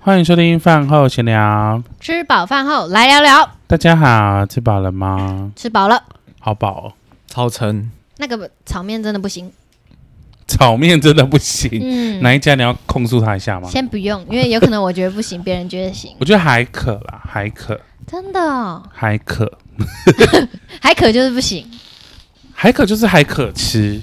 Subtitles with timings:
[0.00, 3.50] 欢迎收听饭后闲聊，吃饱饭后来聊聊。
[3.66, 5.52] 大家好，吃饱了吗？
[5.56, 6.02] 吃饱了，
[6.40, 6.92] 好饱哦，
[7.26, 7.90] 超撑。
[8.18, 9.52] 那个炒面真的不行，
[10.46, 11.68] 炒面真的不行。
[11.82, 13.68] 嗯，哪一家你要控诉他一下吗？
[13.68, 16.14] 先不用，因为有可能我觉得不行，别人觉得行。
[16.20, 19.58] 我觉得还可啦，还可，真的哦，还可，
[20.80, 21.68] 还可就是不行。
[22.54, 24.00] 还可就是还可吃，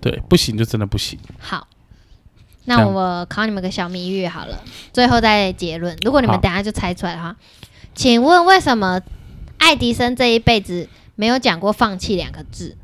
[0.00, 1.18] 对，不行就真的不行。
[1.38, 1.66] 好。
[2.68, 4.60] 那我考你们个小谜语好了，
[4.92, 5.96] 最后再结论。
[6.04, 7.34] 如果你们等下就猜出来的话，
[7.94, 9.00] 请问为什么
[9.56, 10.86] 爱迪生这一辈子
[11.16, 12.76] 没有讲过放弃两个字？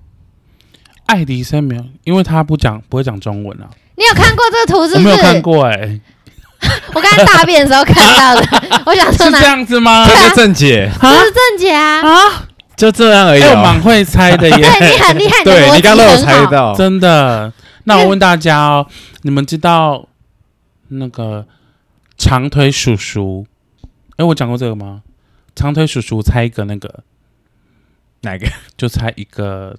[1.05, 3.69] 爱迪生没有，因为他不讲不会讲中文啊。
[3.97, 5.09] 你有看过这个图是不是？
[5.09, 6.01] 我没有看过哎、欸，
[6.95, 8.47] 我刚才大便的时候看到的。
[8.87, 10.07] 我想说是这样子吗？
[10.09, 12.01] 这是正解，这是正解啊！
[12.01, 13.51] 啊，就这样而已、哦。
[13.51, 17.53] 我蛮会猜的耶，对你很厉害，对你刚刚都有猜到，真的。
[17.85, 18.87] 那我问大家哦，
[19.23, 20.09] 你们知道
[20.89, 21.47] 那个
[22.17, 23.47] 长腿叔叔？
[24.17, 25.03] 哎，我讲过这个吗？
[25.55, 27.05] 长腿叔叔猜一个那个
[28.23, 28.47] 哪个？
[28.77, 29.79] 就猜一个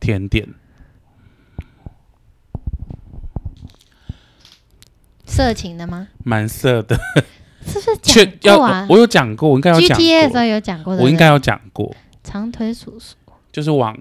[0.00, 0.48] 甜点，
[5.24, 6.08] 色情的吗？
[6.24, 6.98] 蛮色的，
[7.64, 7.96] 是不是
[8.40, 8.86] 讲过啊？
[8.90, 9.96] 我有讲过，我应该有讲过。
[9.96, 11.94] GTA 的时候有讲过的，我应该有讲过。
[12.24, 13.14] 长腿叔叔
[13.52, 13.96] 就是往。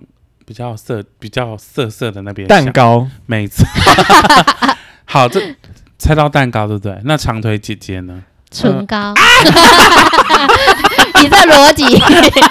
[0.46, 3.66] 比较色、比较色色的那边蛋糕，没错。
[5.06, 5.42] 好，这
[5.98, 6.98] 猜到蛋糕对不对？
[7.06, 8.24] 那长腿姐姐呢？
[8.52, 9.14] 唇膏。
[11.22, 11.84] 你这逻辑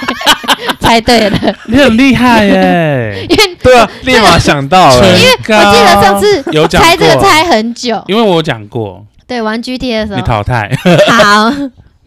[0.80, 3.26] 猜对了，你很厉害耶！
[3.28, 5.06] 因为对啊，立马想到了。
[5.16, 9.04] 因为我记得上次有讲猜这个猜很久，因为我讲过。
[9.26, 10.70] 对，玩 GTA 的时候你淘汰。
[11.08, 11.52] 好。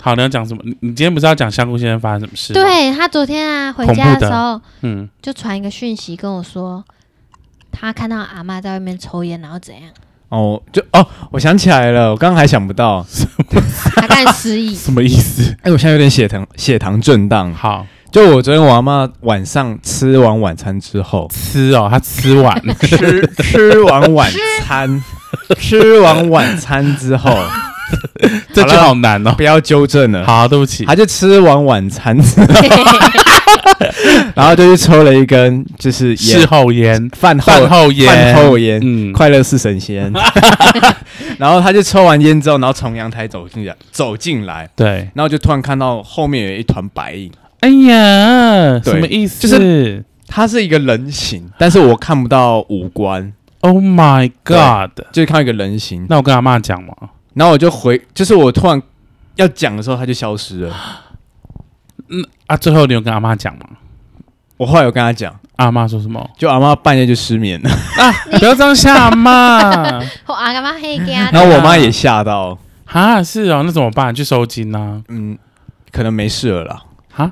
[0.06, 0.61] 好，你要讲什么？
[0.64, 2.53] 你你今天不是要讲香菇先生发生什么事？
[2.53, 6.84] 对，他昨天啊回家的时候，嗯，就传一个讯息跟我说，
[7.72, 9.86] 他看到阿嬷在外面抽烟，然后怎样？
[10.30, 13.03] 哦，就哦，我想起来了，我刚刚还想不到，
[13.95, 15.58] 他刚才失忆，什么意思？
[15.64, 17.52] 哎，我现在有点血糖血糖震荡。
[17.55, 25.04] 好，就我昨天我阿妈晚上吃完晚餐之后，吃哦，他吃完 吃吃完晚餐，
[25.58, 27.36] 吃完晚餐之后。
[28.54, 29.34] 这句好难哦！
[29.38, 30.26] 不要纠正了。
[30.26, 30.86] 好，对不起。
[30.86, 32.18] 他就吃完晚餐，
[34.36, 40.12] 然后就去抽了一根，就是事后烟，饭后饭后烟，饭后烟，嗯，快乐似神仙。
[41.38, 47.32] 然后他就抽完烟之后，然后从阳台走进来，走进来，对，然后就突然看到后面有一团白影。
[47.60, 49.48] 哎呀，什么意思？
[49.48, 53.34] 就是他是一个人形，但是我看不到五官。
[53.62, 54.92] Oh my god！
[55.12, 56.06] 就是看到一个人形。
[56.08, 56.94] 那我跟阿妈讲嘛。
[57.36, 58.82] 然后我就回，就是我突然
[59.36, 60.76] 要讲的时候，他就消失了。
[62.10, 63.66] 嗯啊，最后你有跟阿妈讲吗？
[64.58, 66.30] 我后来有跟他讲，阿妈说什么？
[66.38, 67.70] 就阿妈半夜就失眠了
[68.00, 68.12] 啊！
[68.40, 70.00] 不要这样吓阿妈。
[70.28, 71.30] 我阿妈黑家。
[71.32, 72.58] 然后我妈也吓到。
[72.86, 74.16] 啊，是哦，那怎么办？
[74.16, 75.04] 去收金呢？
[75.10, 75.38] 嗯，
[75.92, 76.84] 可能没事了啦。
[77.12, 77.30] 哈？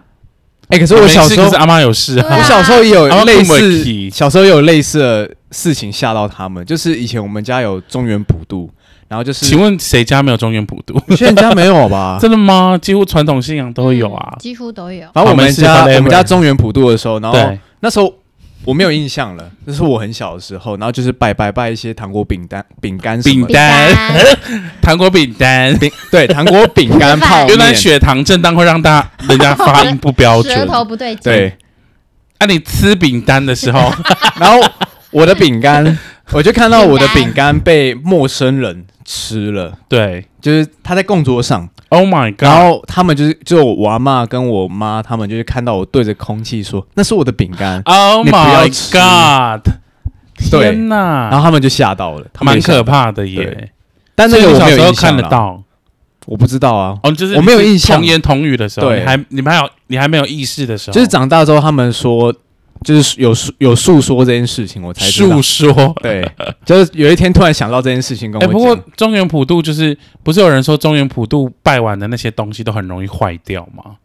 [0.68, 2.35] 哎，可是我小时候，是阿妈有事啊。
[2.38, 6.66] 我小时候也有类似，小时候有类似的事情吓到他们。
[6.66, 8.70] 就是以前我们家有中原普渡。
[9.13, 11.00] 然后就是，请问谁家没有中原普渡？
[11.16, 12.18] 现在家没有吧？
[12.19, 12.75] 真的吗？
[12.81, 15.01] 几乎传统信仰都有啊，几乎都有。
[15.13, 17.38] 然后我们家我们家中原普渡的时候，然后
[17.81, 18.12] 那时候
[18.66, 23.94] 我没有印象了，那是我很小的时候，然后就是拜拜拜一些糖果、饼干、饼干、饼干、
[24.81, 25.78] 糖果、饼干，
[26.09, 27.50] 对，糖果、饼干、泡面。
[27.50, 31.22] 原来血糖震荡会让大人家发音不标准，舌头不对劲。
[31.25, 31.56] 对，
[32.40, 33.94] 那你吃饼干的时候，
[34.41, 34.59] 然后
[35.12, 36.00] 我的饼干，
[36.31, 38.85] 我就看到我的饼干被陌生人。
[39.06, 42.44] 吃了，对，就是他在供桌上，Oh my god！
[42.44, 49.74] 然后他们就是，就我阿妈跟我妈，他们就是看到我对着空气说：“那是我的饼干。” Oh my god！
[50.38, 51.30] 天哪！
[51.30, 53.72] 然后他们就吓到了，蛮可怕的耶。
[54.16, 55.62] 但那个我没有印象看得到，
[56.25, 56.97] 我不知道啊。
[57.03, 57.97] 哦，就是我没有印象。
[57.97, 62.34] 童言童语的时候，对，还你们还有你还没有意识的时候，就是长大之后，他们说。
[62.83, 65.96] 就是有有诉说这件事情，我才诉说。
[66.02, 66.29] 对，
[66.66, 68.52] 就是有一天突然想到这件事情，跟我讲。
[68.52, 73.96] 不过中原普渡就是不是有人说中原普渡拜完的那些东西都很容易坏掉吗？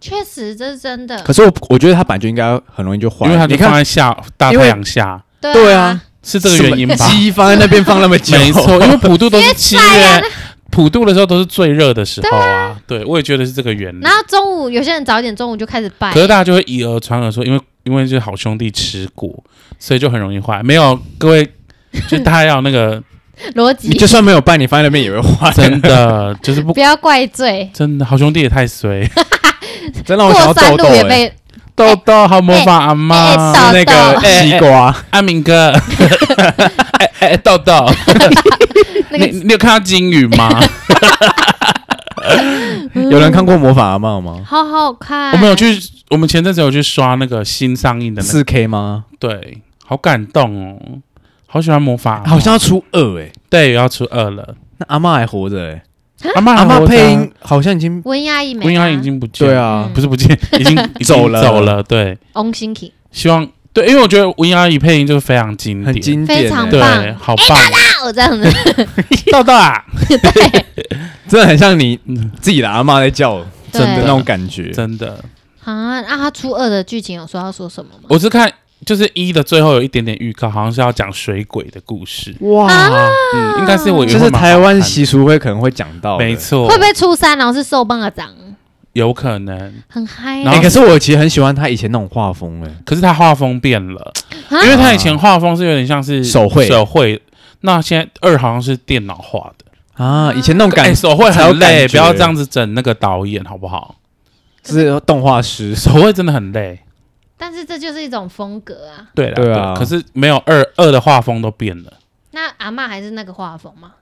[0.00, 1.22] 确实，这是真的。
[1.22, 5.22] 可是我我觉得它本来就应该很容易就坏，因为它就放在下大太阳下。
[5.40, 6.94] 对啊，是这个原因吧？
[6.94, 10.24] 鸡放在那边放那么久，没错，因为 普渡都是七月，
[10.70, 12.76] 普渡的时候都是最热的时候啊。
[12.86, 14.00] 对，我也觉得是这个原因。
[14.00, 17.60] 然后中午有些人早一点中午就开始拜，可是大家就会以讹传讹说，因为。
[17.84, 19.30] 因为是好兄弟吃过，
[19.78, 20.62] 所以就很容易坏。
[20.62, 21.48] 没有各位，
[22.08, 23.02] 就大家要那个
[23.54, 25.50] 逻辑，你就算没有拜，你放在那边也会坏。
[25.52, 27.70] 真的就是不 不要怪罪。
[27.72, 29.08] 真的好兄弟也太衰，
[30.04, 30.84] 真的我想要痘痘。
[31.74, 35.72] 豆豆好模仿阿妈，那个西瓜，阿明哥，
[36.98, 37.90] 哎哎豆豆，
[39.10, 40.62] 你你有看到金鱼吗？
[43.10, 44.42] 有人看过魔法阿妈吗？
[44.46, 45.78] 好好看，我们有去，
[46.10, 49.04] 我们前阵子有去刷那个新上映的四 K 吗？
[49.18, 50.98] 对，好感动哦，
[51.46, 55.82] 好喜欢魔法，好像要出二哎，对，要出二了，那阿妈还活着哎。
[56.36, 61.82] 阿妈阿妈配音好像已经温阿姨没，温阿姨已经不见，对啊，不是不见，已经走了走了。
[61.82, 67.58] 对，翁心怡，希望对，因为我觉得温阿姨配音就是非常经典，很经典，非常棒，好棒。
[68.04, 68.52] 我这样子，
[69.30, 70.66] 豆豆啊， 对，
[71.28, 71.98] 真的很像你
[72.40, 75.22] 自己的阿妈在叫，真的那种感觉，真的。
[75.64, 78.04] 啊，那他初二的剧情有说要说什么吗？
[78.08, 78.52] 我是看。
[78.84, 82.34] 就是一的最后有一点点预告，好像是要讲水鬼的故事。
[82.40, 82.66] 哇，
[83.32, 86.68] 嗯，应该是我就是台湾习俗会可能会讲到，没错。
[86.68, 88.28] 会不会初三然后是受棒的掌？
[88.92, 90.42] 有可能，很嗨。
[90.44, 94.12] 哎，可是我其实很喜欢他以前那种画风，哎，可是他画风变了，
[94.50, 97.20] 因为他以前画风是有点像是手绘，手绘。
[97.60, 103.94] 那现在二好像是电脑画的啊，以前那种感觉手绘很累，不要这样子整那个导演好不好？
[104.64, 106.80] 是动画师，手绘真的很累。
[107.36, 111.92] 但是这就是一种风格啊，对啦对啊，可是没有二二的画风都变了。
[112.32, 113.92] 那阿嬷还是那个画风吗？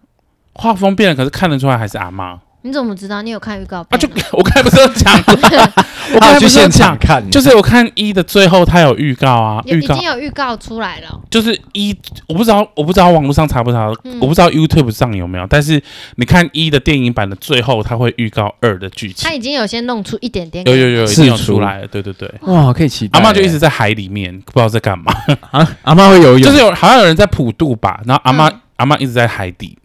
[0.55, 2.39] 画风变了，可是看得出来还是阿嬷。
[2.63, 3.23] 你怎么知道？
[3.23, 3.89] 你有看预告片？
[3.91, 5.17] 啊，就 我刚才不是讲，
[6.15, 11.21] 我刚才不是讲看，就是我看一的最后，它有预告啊，已经有预告出来了。
[11.31, 11.97] 就是一，
[12.27, 13.87] 我不知道，我不知道网络上查不查，
[14.21, 15.47] 我不知道 YouTube 上有没有。
[15.49, 15.83] 但是
[16.17, 19.29] 你看一的电影版的最后，它会预告二的剧情。
[19.29, 21.87] 他已经有先弄出一点点，有有有，已经有出来了。
[21.87, 23.19] 对对对，哇，可以期待。
[23.19, 25.13] 阿妈就一直在海里面，不知道在干嘛
[25.51, 25.67] 啊？
[25.83, 29.79] 阿妈会游泳，就是有好像有人在普渡吧，然后阿嬷阿妈一直在海底。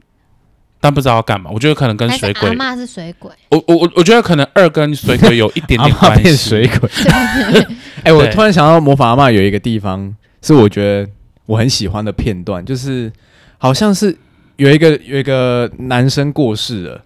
[0.86, 2.50] 但不知道要干嘛，我觉得可能跟水鬼。
[2.50, 3.32] 阿妈是水鬼。
[3.50, 6.36] 我我我我觉得可能二跟水鬼有一点点关系。
[6.36, 6.88] 水鬼。
[8.06, 11.10] 哎，我突然想到魔法阿妈有一个地方是我觉得
[11.48, 13.12] 我很喜欢的片段，就是
[13.58, 14.16] 好像是
[14.58, 17.02] 有一个有一个男生过世了，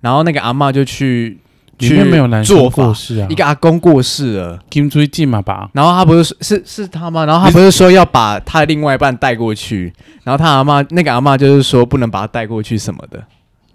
[0.00, 1.38] 然后那个阿嬷就去。
[1.78, 5.70] 里面没有男生过世啊，一个阿公过世了，金追进嘛吧。
[5.72, 7.24] 然后他不是是是他吗？
[7.24, 9.92] 然后他不是说要把他的另外一半带过去，
[10.24, 13.24] 然后他阿妈那个阿妈就是说不能把他带过去什么的。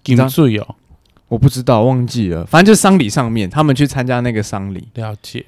[0.03, 0.75] 金最哦，
[1.29, 2.45] 我不知道，忘记了。
[2.45, 4.87] 反正就是丧礼上面，他们去参加那个丧礼。
[4.95, 5.45] 了解。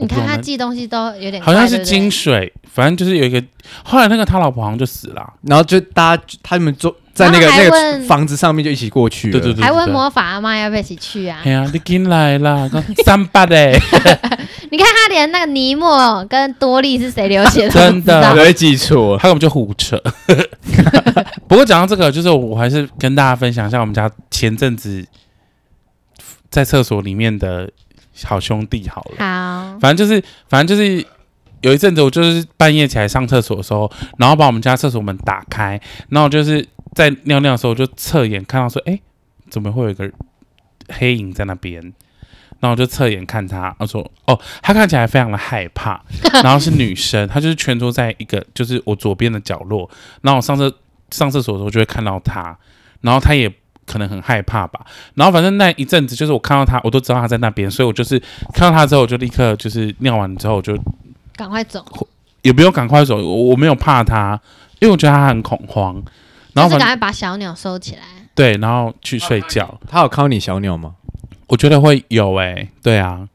[0.00, 3.42] 你看他寄东西都有点，好像是金水，反正就是有一个。
[3.82, 11.40] 后来那个他老婆好像就死了，然后就大家他们做在那个那个房子上面就一起过去，对对对，还问魔法阿妈要不要一起去啊？
[11.44, 12.68] 哎呀，你进来啦，
[13.04, 13.56] 三八的。
[14.70, 20.00] 你看他连那个尼莫跟多利是谁流血的，真的不会记错，他根本就胡扯。
[21.48, 25.04] 不过讲到这个，就是我还是跟大家分享一下我们家前阵子
[26.50, 27.70] 在厕所里面的。
[28.24, 31.06] 好兄弟，好了，好，反正就是，反正就是
[31.60, 33.88] 有一阵子，我就是半夜起来上厕所的时候，
[34.18, 36.66] 然后把我们家厕所门打开，然后就是
[36.98, 38.98] 在尿尿的时候，我就侧眼看到说，哎，
[39.48, 40.10] 怎么会有一个
[40.88, 41.80] 黑影在那边？
[42.58, 46.02] 然后我就侧眼看他，他说，哦，他看起来非常的害怕，
[46.42, 49.88] 然后是女生，她就是蜷缩在一个就是我左边的角落，
[50.22, 50.74] 然后我上厕
[51.12, 52.58] 上厕所的时候就会看到她，
[53.02, 53.52] 然后她也。
[53.90, 54.84] 可能很害怕吧，
[55.14, 58.18] 然后反正那一阵子，就是我看到他，我都知道他在那边，所以我就是
[58.52, 60.76] 看到他之后，我就立刻就是尿完之后我就
[61.34, 61.82] 赶快走，
[62.42, 64.38] 也不用赶快走，我我没有怕他，
[64.80, 66.02] 因为我觉得他很恐慌，
[66.60, 68.02] 然后赶快把小鸟收起来，
[68.34, 69.80] 对，然后去睡觉。
[69.88, 70.94] 他有靠你小鸟吗？
[71.46, 73.28] 我觉得会有诶、欸，对啊，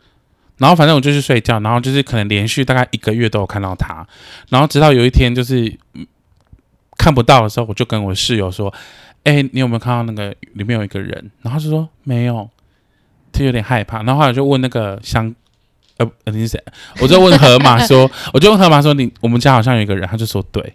[0.57, 4.05] 然后反正我就去睡觉，然后就是可能连续大概一个月都有看到他，
[4.49, 5.77] 然后直到有一天就是
[6.97, 8.73] 看不到的时候，我就跟我室友说。
[9.25, 11.31] 哎、欸，你有没有看到那个里面有一个人？
[11.43, 12.49] 然后就说没有，
[13.31, 14.03] 他有点害怕。
[14.03, 15.33] 然后后来就问那个香，
[15.95, 16.63] 呃，你是谁？
[16.99, 20.73] 我就问河马说， 我就问河马说，你我们家好像有一个人，他就说对，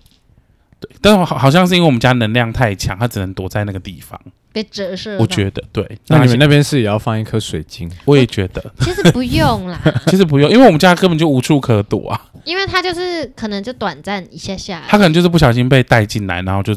[0.80, 4.20] 对，但是好好像是因为我们家能量太强，他只能躲在那个地方，
[4.52, 5.16] 被折射。
[5.18, 7.90] 我觉得对，那你们那边是也要放一颗水晶？
[8.04, 12.20] 我也觉得， 其实不用啦， 其实不用，因为我们家根本就无处可躲啊。
[12.44, 16.76] 因为他就是可能就短暂一下下，他可能就是不小心被带进来，然后就。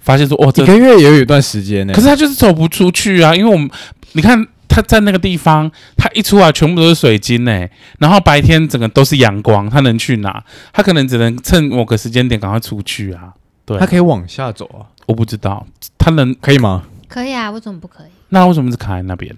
[0.00, 1.92] 发现说，哦，这一个月也有一段时间呢。
[1.94, 3.70] 可是他就是走不出去啊，因为我们
[4.12, 7.66] 你看他在那个地方，他一出来全部都是水晶呢。
[7.98, 10.44] 然后白天整个都是阳光，他能去哪？
[10.72, 13.32] 他可能只能趁某个时间点赶快出去啊。
[13.64, 14.86] 对，他可以往下走啊。
[15.06, 15.66] 我不知道
[15.98, 16.84] 他能可以吗？
[17.08, 18.08] 可以啊，为什么不可以？
[18.28, 19.34] 那为什么是卡在那边？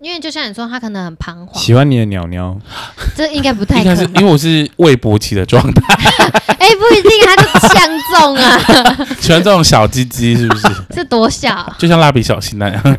[0.00, 1.60] 因为就像你说，他可能很彷徨。
[1.60, 2.56] 喜欢你的鸟鸟，
[3.16, 3.92] 这应该不太可能。
[3.92, 5.82] 应该是因为我是未勃起的状态。
[6.58, 9.06] 哎、欸，不一定，他就相中啊。
[9.18, 10.68] 喜欢这种小鸡鸡是不是？
[10.94, 11.74] 是多小？
[11.78, 12.98] 就像蜡笔小新那样。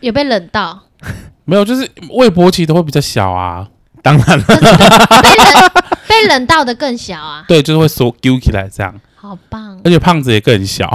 [0.00, 0.82] 有被冷到？
[1.44, 3.68] 没有，就是未勃起都会比较小啊。
[4.02, 5.70] 当然了，被冷
[6.08, 7.44] 被冷到的更小啊。
[7.46, 8.92] 对，就是会缩揪起来这样。
[9.14, 10.92] 好棒，而且胖子也更小。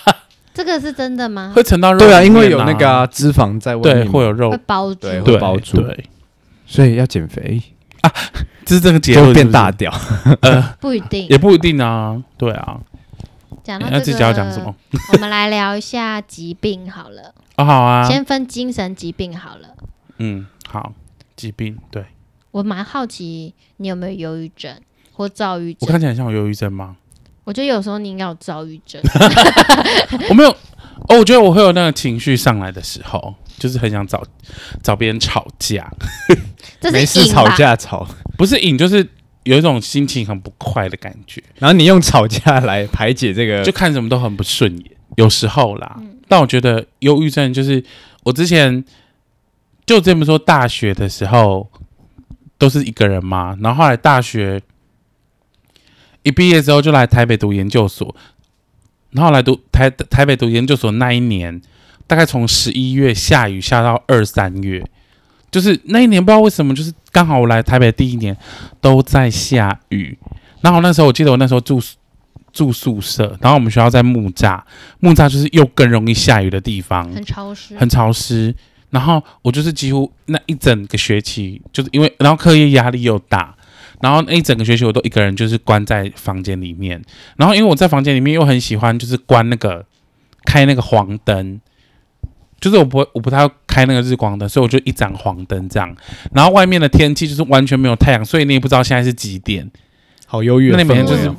[0.54, 1.52] 这个是真的吗？
[1.54, 1.98] 会沉到肉、啊？
[1.98, 6.04] 对啊，因为有那个、啊、脂肪在外面，对，会有肉会包住，对，会包住，对，
[6.66, 7.60] 所以要减肥
[8.00, 8.10] 啊，
[8.64, 9.92] 就是这个结论，变大屌，
[10.40, 12.78] 呃，不一定，也不一定啊，对啊。
[13.66, 14.74] 讲到这个，那自己要讲什么？
[15.14, 17.34] 我们来聊一下疾病好了。
[17.58, 19.68] 哦，好啊，先分精神疾病好了。
[20.18, 20.92] 嗯，好，
[21.34, 22.04] 疾病，对。
[22.52, 24.74] 我蛮好奇你有没有忧郁症
[25.12, 25.86] 或躁郁症？
[25.86, 26.96] 我看起来像有忧郁症吗？
[27.44, 29.00] 我觉得有时候你应该有躁郁症。
[30.30, 30.50] 我没有
[31.08, 34.22] 哦，我觉得我会有那个情绪上来的时候，就是很想找
[34.82, 35.88] 找别人吵架。
[36.80, 38.06] 这是没事吵架吵，
[38.36, 39.06] 不是瘾，就是
[39.46, 41.42] 有一种心情很不快的感觉。
[41.58, 44.90] 然后你用吵架来排解这个，就看什么都很不顺眼。
[45.16, 47.82] 有时候啦，嗯、但我觉得忧郁症就是
[48.24, 48.84] 我之前
[49.86, 51.68] 就这么说，大学的时候。
[52.58, 54.58] 都是一个人嘛，然后后来大学
[56.22, 58.16] 一毕业之后就来台北读研究所，
[59.10, 61.60] 然后来读台台北读研究所那一年，
[62.06, 64.82] 大概从十一月下雨下到二三月，
[65.50, 68.36] 就是那一年不知道为什么，就是刚好我来台北第一年
[68.78, 70.18] 都在下雨，
[70.60, 71.80] 然后那时候我记得我那时候住
[72.52, 74.60] 住宿舍，然后我们学校在木栅，
[75.00, 78.54] 木栅就是又更容易下雨的地方，很潮湿，很潮湿。
[78.90, 83.56] 然后我就是几乎那一整个学期，就是因为然后课业压力又大，
[84.02, 87.02] 然后那一整个学期我都一个人就是关在房间里面。
[87.38, 89.86] 然后因为我在房间里面又很喜欢就是关那个
[90.44, 91.58] 开那个黄灯，
[92.60, 95.94] 就是我不会我不太会开那个日光灯，所以我就一盏黄灯这样。
[96.32, 99.70] 然后外面的天气就是完全没有太阳，所以你也不知道现在是几点，
[100.26, 100.70] 好忧郁。
[100.70, 101.30] 那你每天就是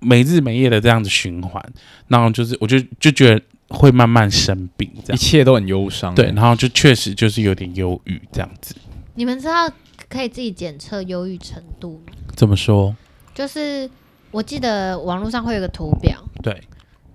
[0.00, 1.64] 没日没夜的这样子循环，
[2.06, 3.42] 然后就是我就就觉得。
[3.70, 6.14] 会慢慢生病，这样一切都很忧伤。
[6.14, 8.74] 对，然后就确实就是有点忧郁这样子。
[9.14, 9.70] 你们知道
[10.08, 12.14] 可以自己检测忧郁程度吗？
[12.34, 12.96] 怎么说？
[13.34, 13.86] 就是
[14.30, 16.58] 我记得网络上会有个图表，对，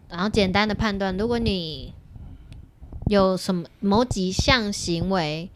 [0.07, 1.91] 然后简单的判断，如果你
[3.07, 5.49] 有什么某几项行为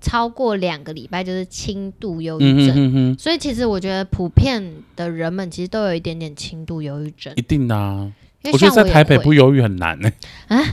[0.00, 2.70] 超过两个礼拜，就是轻度忧郁症。
[2.70, 3.18] 嗯哼哼。
[3.18, 7.32] 所以其实我觉得普遍的人们其实都有一点点轻度忧郁症。
[7.36, 8.12] 一定的啊。
[8.44, 10.10] 我，我觉得在台北不忧郁很难呢、
[10.46, 10.64] 欸，啊，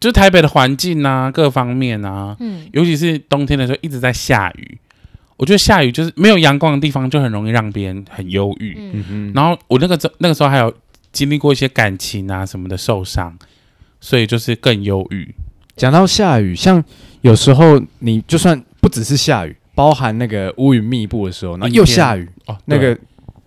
[0.00, 4.78] 就是台北的环境啊，各方面啊，嗯，尤其是冬天的时候一直在下雨，
[5.36, 10.74] 我觉得下雨就是没有阳光的地方就很容易让别人很忧郁，嗯哼，然后我那个时那个时候还有
[11.12, 13.38] 经历过一些感情啊什么的受伤，
[14.00, 15.34] 所以就是更忧郁。
[15.76, 16.82] 讲到下雨，像
[17.20, 22.98] 有时候你就算不只是下雨，包含那个乌云密布的时候，那又下雨哦，那个。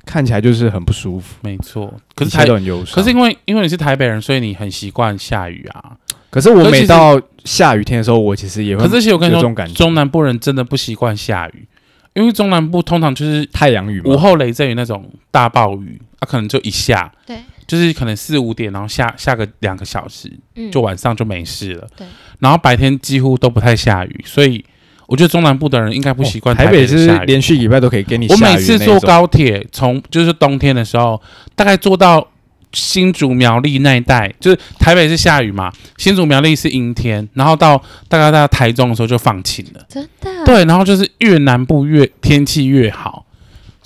[0.08, 1.92] 看起来就是很不舒服，没错。
[2.14, 5.98] 可是台都很忧伤，可是因为因为你是台北人，所以你很习惯下雨啊。
[6.30, 8.84] 可是我每到下雨天的时候，我其实也会。
[8.84, 11.68] 可是其实我跟你说，中南部人真的不习惯下雨，
[12.14, 22.08] 因为中南部通常就是太阳雨、午后雷阵雨那种大暴雨，它、啊、可能就一下，对，就是可能四五点，然后下下个两个小时，嗯，就晚上就没事了，对。
[22.40, 24.64] 然后白天几乎都不太下雨，所以。
[25.08, 28.40] 我觉得中南部的人应该不习惯台北是连续礼拜都可以给你下雨。
[28.40, 31.22] 我每次坐高铁，从就是冬天的时候，
[31.56, 32.28] 大概坐到
[32.74, 39.86] 新竹苗栗那一带，就是台北是下雨嘛，新竹苗栗是阴天，然后到大概到台中的时候就放晴了。
[39.88, 40.44] 真的？
[40.44, 43.25] 对，然后就是越南部越天气越好，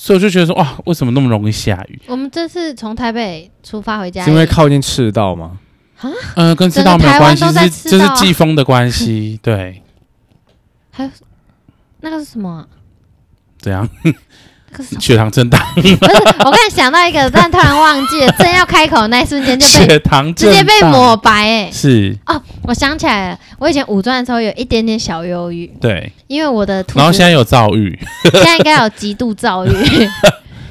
[0.01, 2.01] 所以我就觉得说哇，为什么那么容易下雨？
[2.07, 5.59] 我们这次从台北出发回家，是因为靠近赤道吗？
[5.97, 6.09] 啊？
[6.37, 9.83] 嗯，跟赤道没有关系，是这是季风的关系， 对。
[10.89, 11.09] 还有
[11.99, 12.67] 那个是什么、啊？
[13.59, 13.87] 怎样？
[14.99, 15.65] 血糖正大？
[15.75, 18.31] 不是，我刚才想到一个，但突然忘记了。
[18.37, 21.65] 正要开口那一瞬间就被血糖直接被抹白、欸。
[21.65, 25.67] 哎，是哦，我想起来了，我以前五专的时候有一点点小忧郁。
[25.81, 27.97] 对，因为我的，然后现在有躁郁，
[28.31, 29.71] 现在应该有极度躁郁。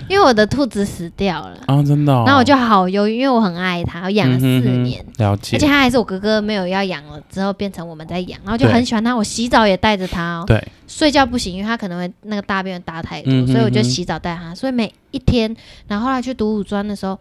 [0.08, 15.54] 因为我的兔子死掉了啊，真的、哦，然后我就好忧郁，因为我很爱它，我养了四年、嗯，了解，而且它还是我哥哥没有要养了之后变成我们在养，然后就很喜欢它，我洗澡也带着它、哦，对，睡觉不行，因为它可能会那个大便大太多，嗯、哼哼所以我就洗澡带它，所以每一天，
[15.86, 17.18] 然后后来去读五专的时候，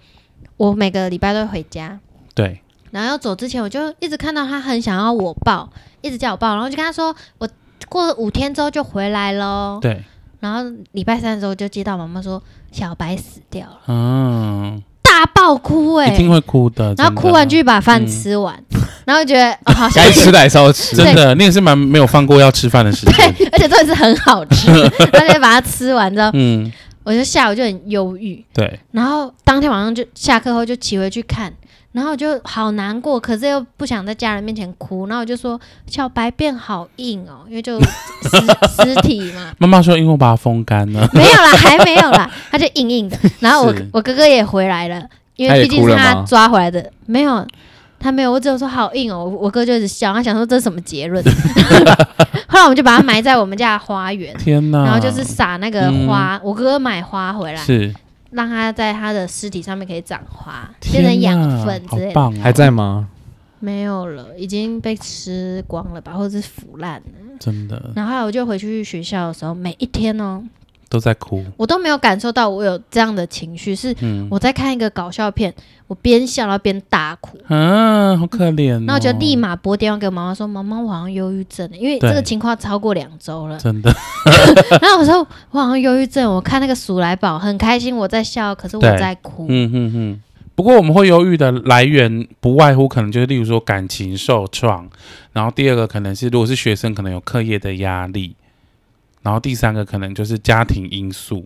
[0.56, 2.00] 我每个礼拜都会回家，
[2.34, 5.70] 对，然后要走之前，我就一直看到它很想要我抱，
[6.02, 7.50] 一直叫我抱，然后就跟他说，我
[7.90, 10.04] 过了五天之后就回来喽，对。
[10.40, 12.42] 然后礼拜三的时候就接到妈妈说
[12.72, 16.94] 小白死掉了，嗯，大爆哭哎、欸，一定会哭的。
[16.98, 24.72] 然后哭完就把饭吃完，嗯、然后觉得、哦、好该吃的还是要吃，真的，那个是蛮没有放过要吃饭的时间，对，而且真的是很好吃，
[25.12, 26.72] 然后就把它吃完之后，嗯，
[27.04, 31.54] 我就下午就很忧郁，对，然后当天晚上就下课后就骑回去看。
[31.98, 37.88] 然后我就好难过，可是又不想在家人面前哭，然后我就说小白变好硬哦，因为就尸
[38.86, 39.52] 尸体嘛。
[39.58, 41.10] 妈妈说，因为我把它风干了。
[41.12, 43.18] 没有啦，还没有啦，它就硬硬的。
[43.40, 45.04] 然后我我哥哥也回来了，
[45.38, 46.88] 因为毕竟是他抓回来的。
[47.08, 47.44] 没有，
[48.00, 49.26] 他没有，我只有说好硬哦。
[49.26, 51.24] 我哥就一直笑，他想说这是什么结论。
[52.48, 54.38] 后来我们就把它埋在我们家的花园。
[54.38, 54.84] 天哪！
[54.84, 57.58] 然后就是撒那个花，嗯、我哥哥买花回来。
[57.58, 57.92] 是。
[58.32, 62.20] 让它在它的尸体上面可以长花，变成养分之类的。
[62.20, 63.08] 哦、还在吗？
[63.60, 67.06] 没有了，已经被吃光了吧，或者是腐烂了。
[67.40, 67.92] 真的。
[67.96, 70.44] 然后后来我就回去学校的时候，每一天哦。
[70.90, 73.96] 都在哭，我都没有感受到我有这样的情绪，是
[74.30, 75.54] 我在看一个搞笑片，
[75.88, 78.84] 我边笑然后边大哭，啊，好可怜哦。
[78.86, 83.94] 然后我就立马拨电话给我妈妈说：“妈妈，我好像忧郁症，因为这个情况超过两周了。”真的。
[84.82, 85.20] 然后我说
[85.52, 89.46] ：“我好像忧郁症。”我看那个鼠来宝很开心，我在笑，可是我在哭。
[89.50, 90.22] 嗯嗯嗯。
[90.56, 94.90] 不过我们会忧郁的来源不外乎可能就是例如说感情受创，
[95.32, 98.36] 然后第二个可能是如果是学生，可能有课业的压力。
[99.28, 101.46] 然后第三个可能就是家庭因素，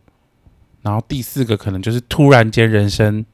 [0.84, 3.26] 然后第四个可能就是突然间人生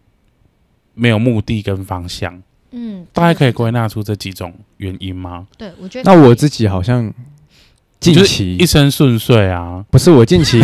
[0.94, 2.42] 没有目的跟方向。
[2.72, 5.48] 嗯，大概可以归纳出这几种原因吗？
[5.58, 6.10] 对，我觉得。
[6.10, 7.14] 那我自己好像
[8.00, 10.62] 近期一生顺遂啊，不是我近期，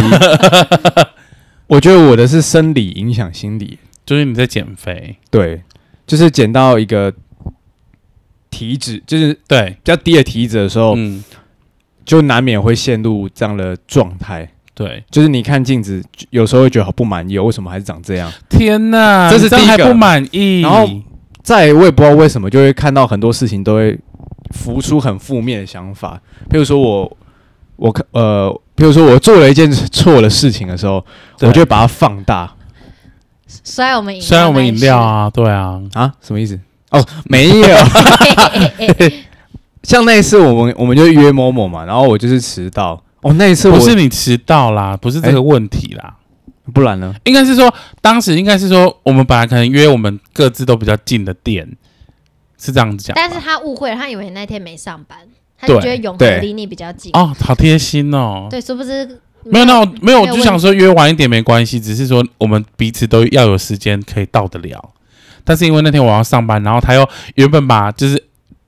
[1.68, 5.62] 我觉得我的是生理影响心理，就是你在减肥，对，
[6.08, 7.14] 就是减到一个
[8.50, 11.22] 体脂，就是对比较低的体脂的时候，嗯。
[12.06, 18.32] 就难免会陷入这样的状态，对，就是你看镜子，有时候会觉得好不满意，为什么还是长这样？
[18.50, 20.62] 天哪，这是第一个不满意。
[20.62, 20.88] 然后
[21.42, 23.98] 再我也不知道为什么，就会看到很多事情都会
[24.52, 26.20] 浮出很负面的想法。
[26.50, 27.18] 譬如说我，
[27.76, 31.06] 我看呃，譬如说我做了一件错的事情的时候，
[31.42, 32.52] 我就会把它放大。
[33.64, 36.60] 摔我们饮料，摔我们饮料啊，对啊，啊，什么意思？
[36.90, 37.68] 哦，没有。
[39.84, 43.02] 像那一次，我们我们就约某某嘛，然后我就是迟到。
[43.22, 46.18] 哦，那一次我不是你迟到啦，不是这个问题啦，
[46.66, 47.16] 欸、不然呢？
[47.24, 51.66] 应该是说，当时应该是说，我们本来可能约我们各自都比较近的店，
[52.60, 53.14] 是这样子讲。
[53.16, 55.20] 但是他误会了，他以为你那天没上班，
[55.58, 57.12] 他就觉得永和离你比较近。
[57.14, 58.48] 哦，好贴心哦。
[58.50, 59.06] 对，殊不知？
[59.46, 64.90] 没有，那我没有，我就想说约晚一点没关系，只是说我们彼此都要有时间可以到得了。
[65.46, 68.22] 但是因为那天我要上班，然后他又原本把就是。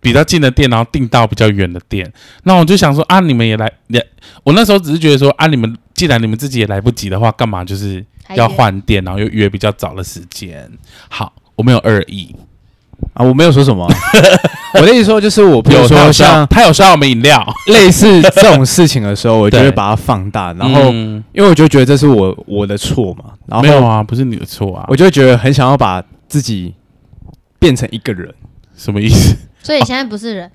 [0.05, 2.07] 比较近的店，然后订到比较远的店，
[2.43, 4.05] 那我就想说啊，你们也来也，
[4.43, 10.69] 我那时候只是觉得说啊，你们既然你们自己也来不及的话，干嘛就是要换店，然后又约比较早的时间？
[11.09, 12.35] 好，我没有恶意。
[13.15, 13.85] 啊，我没有说什么，
[14.79, 26.73] 我的意思说就是我比如说像他有刷我们饮料，类似这种事情的时候，我就会把它放大，然后因为我就觉得这是我我的错嘛，然后没有啊，不是你的错啊，我就觉得很想要把自己
[27.57, 28.31] 变成一个人，
[28.77, 29.35] 什么意思？
[29.65, 30.51] 所以现在不是人，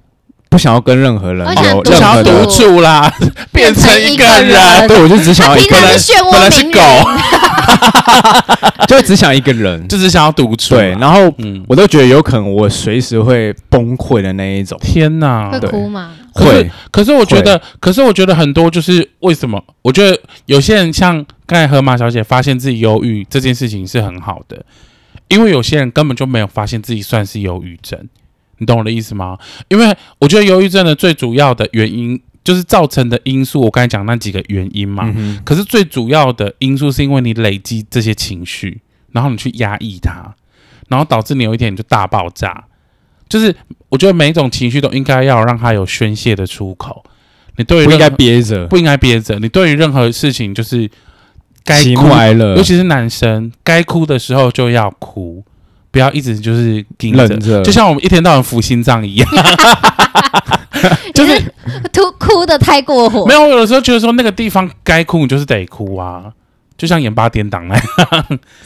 [0.49, 3.13] 不想要跟任何人有，就想要独处啦，
[3.51, 4.87] 变成一个人。
[4.87, 5.99] 对，我就只想要一个人，
[6.31, 6.81] 本来是狗，
[8.87, 10.77] 就只想一个人，就只想要独处。
[10.77, 11.23] 对，然后
[11.67, 14.79] 我都觉得有可能我随时会崩溃的那一种。
[14.81, 16.13] 天哪，会哭吗？
[16.33, 16.71] 会。
[16.93, 19.61] 可是我觉得，可是我觉得很多就是为什么？
[19.83, 24.65] 我觉得有些人像刚才河马小姐发现自己忧郁这件事情是很好的，
[25.27, 28.09] 因为有些人根本就没有发现自己算是忧郁症。
[28.61, 29.37] 你懂我的意思吗？
[29.69, 35.11] 因为我觉得忧郁症的最主要的原因就是造成的因素，我刚才讲那几个原因嘛。
[35.17, 38.81] 嗯、可是最主要的因素是因为你累积这些情绪，
[39.13, 40.35] 然后你去压抑它，
[40.89, 42.65] 然后导致你有一天你就大爆炸。
[43.29, 43.55] 就是
[43.89, 47.05] 我觉得每一种情绪都应该要让它有宣泄的出口。
[47.57, 49.39] 你对于不应该憋着，不应该憋着。
[49.39, 50.91] 你对于任何事情就是
[51.65, 52.09] 该哭，
[52.57, 55.45] 尤其是男生，该哭的时候就要哭。
[55.91, 59.29] 不要一直就是盯着，着就像我们一天到晚抚心脏一样，
[61.13, 61.53] 就是
[61.93, 63.27] 哭哭的太过火。
[63.27, 66.33] 没有，我有的时候觉得说那个地方该哭，你就是得哭啊，
[66.79, 67.85] 就像盐巴颠倒那样。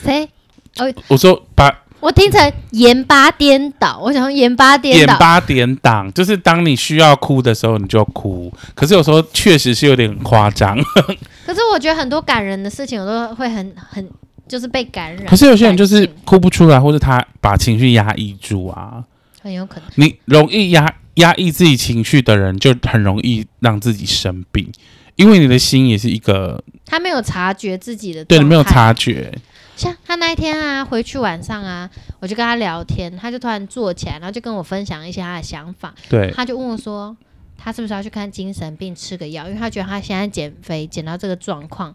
[0.04, 0.28] 谁？
[0.76, 5.12] 我我说把，我听成盐巴颠倒，我想盐巴颠倒。
[5.12, 8.52] 盐巴颠倒就是当你需要哭的时候，你就哭。
[8.74, 10.76] 可是有时候确实是有点夸张。
[11.46, 14.06] 可是我觉得很多感人的事情，我都会很很。
[14.46, 19.04] 就是被感染，可是有些人就是哭不出来，或者他把情绪压抑住啊，
[19.40, 19.88] 很有可能。
[19.94, 24.70] 你容易压压抑自己情绪的人，就很容易让自己生病，
[25.16, 29.32] 因为你的心也是一个，他没有察觉自己的，对，你没有察觉。
[29.76, 35.92] 像他那一天啊，回去晚上啊，我就跟他聊天，他就突然坐起来，然后就跟我分享一些他的想法。
[36.08, 37.16] 对，他就问我说，
[37.56, 39.48] 他是不是要去看精神病，吃个药？
[39.48, 41.92] 因为他觉得他现在减肥减到这个状况，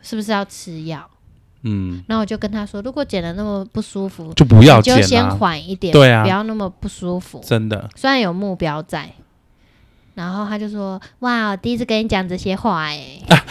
[0.00, 1.10] 是不是要吃药？
[1.68, 7.42] 嗯，然后我就跟他说，如果剪的那么不舒服，就不要剪、啊，就先缓一点，对啊，不要那么不舒服。
[7.44, 9.10] 真的，虽然有目标在，
[10.14, 13.44] 然后他就说：“哇，我第一次跟你讲这些话、欸，哎、啊，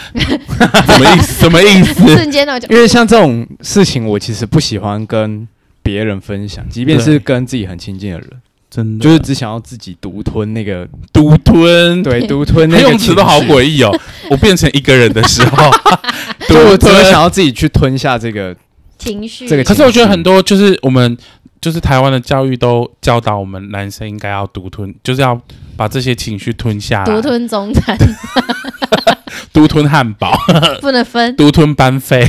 [0.86, 1.32] 什么意思？
[1.40, 2.06] 什么意思？
[2.16, 5.46] 瞬间我就因为像这种事情，我其实不喜欢跟
[5.82, 8.30] 别人分享，即便是跟自己很亲近的人。”
[8.70, 9.02] 真的。
[9.02, 13.90] 就是只想要自己独吞那个独吞，对，独吞那个 用词都好诡异哦。
[14.30, 15.70] 我变成一个人的时候，
[16.48, 18.54] 就我只会想要自己去吞下这个
[18.98, 19.48] 情绪。
[19.48, 21.16] 这个，可是我觉得很多就是我们
[21.60, 25.40] 就是台湾的教育都教导我们男生应该要独吞，就是要
[25.76, 27.96] 把这些情绪吞下来，独吞中餐，
[29.52, 30.36] 独吞汉堡，
[30.80, 32.28] 不能分，独吞班费。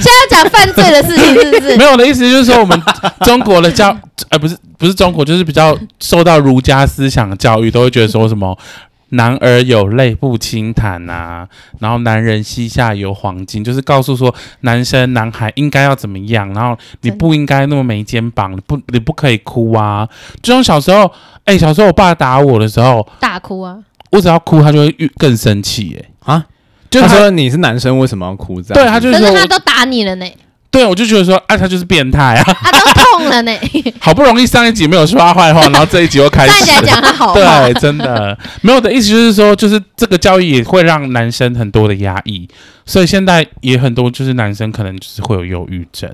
[0.00, 1.76] 现在要讲犯罪的事情是不是？
[1.76, 2.80] 没有的意思就是说，我们
[3.24, 3.96] 中国的教，
[4.30, 8.56] 呃，不是不是中国，就是比较受到儒家思想的教育，都会觉得说什么
[9.10, 11.46] “男儿有泪不轻弹”啊，
[11.80, 20.08] 然后“男人膝下有黄金”，就是告诉说男生男孩应该要怎么样，然后你不应该那么没肩膀，不你不可以哭啊。
[20.40, 21.04] 就像小时候，
[21.44, 23.78] 哎、欸，小时候我爸打我的时候，大哭啊，
[24.10, 26.46] 我只要哭，他就会更生气，哎啊。
[26.92, 28.60] 就他，他说你是男生，为什么要哭？
[28.60, 30.26] 这样对他就是说，可是他都打你了呢。
[30.70, 33.52] 对，我就觉得说，啊，他就是变态啊，他 都痛了呢。
[34.00, 37.34] 好不容易上一集没有说他坏话，然后这一集又开始 讲他好话。
[37.34, 42.48] 对，真的没有的意思就是说，就是这个教育也会让男生很多的压抑，
[42.86, 46.10] 所以现在也很多就是男生可能就是会有忧郁症，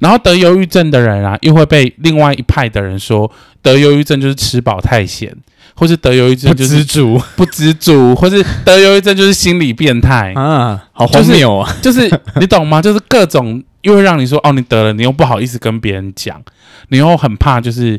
[0.00, 3.30] 然后得忧郁症的人啊，又会被另外一派的人说
[3.62, 5.36] 得忧郁症就是吃饱太闲。
[5.74, 11.76] 或是得忧郁症就是不知足，不知足，或是得忧郁症就是心理变态啊，好荒谬啊！
[11.80, 12.80] 就是你懂吗？
[12.82, 16.40] 就是各种又会让你说哦，你得了，你又不好意思跟别人讲，
[16.88, 17.98] 你又很怕就是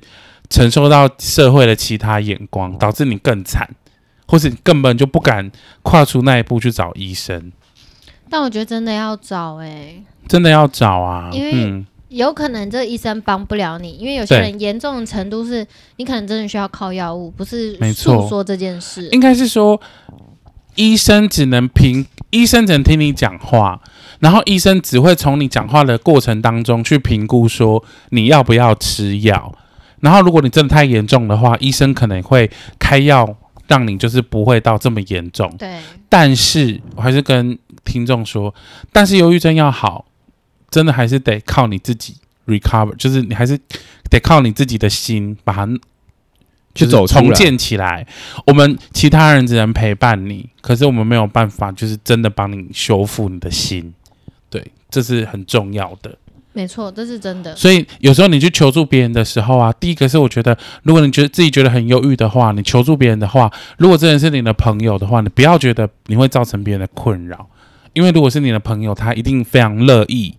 [0.52, 3.68] 承受到社会的其他眼光，导致你更惨，
[4.28, 7.52] 或是你根本就不敢跨出那一步去找医生。
[8.34, 11.86] 但我觉得真的要找哎、欸，真的要找啊，因为、嗯。
[12.10, 15.66] 有可能这医生帮不了你，因为有些人严重的程度是
[15.98, 19.08] 你可能真的需要靠药物，不是诉说这件事。
[19.12, 19.80] 应该是说，
[20.74, 23.80] 医生只能凭，医生只能听你讲话，
[24.20, 29.54] 然后医生只会从你讲话的过程当中去评估说你要不要吃药。
[30.00, 33.36] 然后如果你真的太严重的话，医生可能会开药
[33.68, 35.52] 让你就是不会到这么严重。
[35.58, 38.54] 对，但是我还是跟听众说，
[38.92, 40.06] 但是忧郁症要好。
[40.72, 42.16] 真的还是得靠你自己
[42.48, 43.56] recover，就是你还是
[44.10, 45.70] 得靠你自己的心把它
[46.74, 48.08] 去走重建起来。
[48.48, 53.94] 我们其他人只能陪伴你，可是我们没有办法，就是真的帮你修复你的心。
[54.50, 56.18] 对，这是很重要的。
[56.54, 57.56] 没错，这是真的。
[57.56, 67.48] 所以有时候你去求助别人的时候啊，第一个是我觉得，如果你觉得自己觉得很忧郁的话，你求助别人的话，如果这人是你的朋友的话，你不要觉得你会造成别人的困扰，
[67.94, 70.36] 因为如果是你的朋友，他一定非常乐意。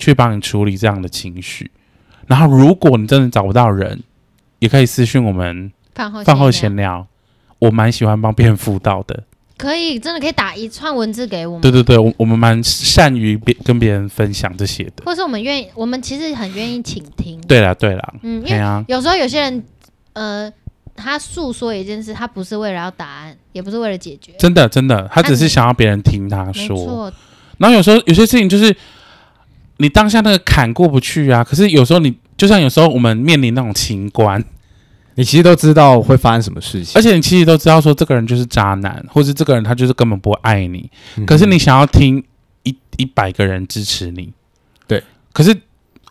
[0.00, 1.68] 去帮你处理这样的情绪，
[2.28, 4.00] 然后如果你真的找不到人，
[4.60, 7.04] 也可以私讯我们饭后饭后闲聊。
[7.58, 9.24] 我蛮喜欢帮别人辅导的，
[9.56, 11.60] 可以真的可以打一串文字给我们。
[11.60, 17.40] 对对对，我我们蛮善于别跟别人分享这些的，或是我们愿意，我们其实很愿意倾听。
[17.48, 19.64] 对啦对啦，嗯，因为有时候有些人，
[20.12, 20.52] 呃，
[20.98, 27.12] 他诉说一件事，他不是为了要答案，也不是为了解决，真的真的，他只是想要别人听他说。
[27.56, 28.76] 然后有时候有些事情就是。
[29.80, 34.44] 你当下那个坎过不去啊，可是有时候你就像有时候我们面临那种情关，
[35.14, 42.20] 你其实都知道会发生什么事情，而且你其实都知道说这个人就是渣男，或是这个人他就是根本不会爱你，嗯、可是你想要听
[42.64, 44.32] 一一百个人支持你，
[44.88, 45.00] 对，
[45.32, 45.56] 可是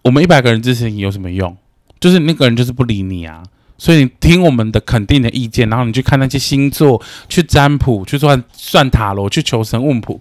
[0.02, 1.58] 我们一百个人支持你有什么用？
[2.00, 3.44] 就是那个人就是不理你啊，
[3.78, 10.20] 所以你听我们的肯定的意见，然后你去看那些星座、去占卜、去算算塔罗、去求神问卜。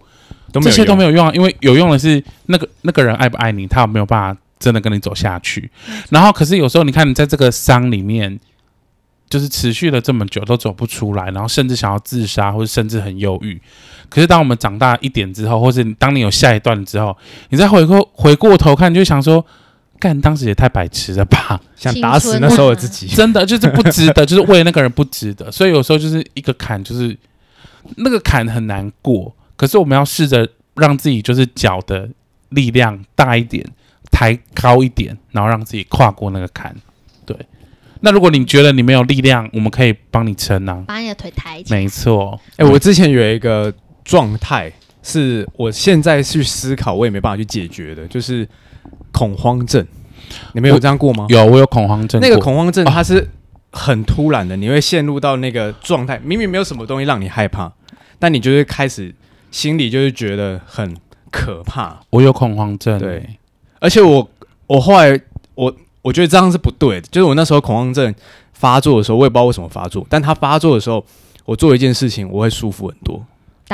[0.63, 5.71] 这些都没有用啊，因为有用的是那个那个人爱不爱你，他有没有办法真的跟你走下去。
[6.09, 8.39] 然后，可是有时候你看你在这个伤里面，
[9.29, 13.61] 就是持续了这么久都走不出来，然后甚至想要自杀，或者甚至很忧郁。
[14.09, 17.15] 可是当我们长大一点之后，或是当你有下一段之后，
[17.51, 19.45] 你再回过回过头看，你就想说，
[19.99, 25.51] 干当时也太白痴了吧， 想打死那时候的自己， 真的就是不值得， 就是为了那个人不值得。
[25.51, 27.17] 所以有时候就是一个坎，就是
[27.97, 29.35] 那个坎很难过。
[29.57, 32.09] 可是我们要试着让自己就是脚的
[32.51, 33.65] 力量大一点，
[34.11, 36.75] 抬高一点，然后让自己跨过那个坎。
[37.25, 37.35] 对，
[38.01, 41.81] 那如果你觉得你没有力量，我们可以帮你撑啊，把你的腿抬起来。
[41.81, 43.73] 没错，哎、欸，我之前有一个
[44.05, 44.71] 状态，
[45.03, 48.47] 是我现在去思考，我也没办法去解决的，就是
[49.17, 49.87] 恐慌症。
[50.53, 51.25] 你们有这样过吗？
[51.31, 52.21] 有，我有恐慌症。
[52.21, 53.27] 那个恐慌症它是
[53.73, 57.73] 很突然的，你会陷入到那个状态，明明没有什么东西让你害怕，
[58.19, 59.15] 但你就会开始。
[59.53, 60.95] 心里就是觉得很
[61.31, 61.99] 可怕。
[62.11, 63.25] 我有恐慌症，对，
[63.79, 64.29] 而且我
[64.67, 65.19] 我后来
[65.55, 68.15] 我我觉得这样是不对的，就是我那时候恐慌症
[68.53, 71.03] 发作的时候，我也不知道为什么发作，但它发作的时候，
[71.47, 73.25] 我做一件事情我会舒服很多。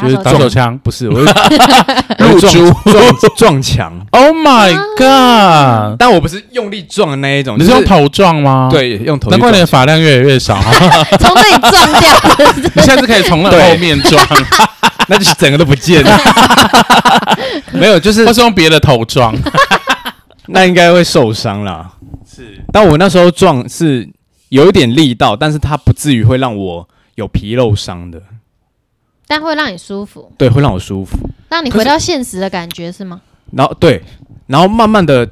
[0.01, 1.21] 就是打手枪，不是我
[2.19, 3.93] 入珠撞撞墙。
[4.13, 5.97] Oh my god！
[5.99, 8.69] 但我不是用力撞的那一种，你是用头撞吗？
[8.73, 9.31] 对，用头。
[9.31, 10.59] 难怪你的发量越来越少。
[11.21, 12.11] 从这里撞掉，
[12.75, 14.27] 你下次可以从那后面撞，
[15.09, 16.19] 那就整个都不见了。
[17.73, 19.35] 没有，就是他是用别的头撞，
[20.47, 21.91] 那应该会受伤啦。
[22.35, 24.09] 是，但我那时候撞是
[24.49, 28.19] 有一点力道，但是它不至于会让我有皮肉伤的。
[29.33, 31.17] 但会让你舒服，对，会让我舒服，
[31.49, 33.23] 让你回到现实的感觉是，是吗？
[33.53, 34.03] 然后对，
[34.47, 35.27] 然后慢慢的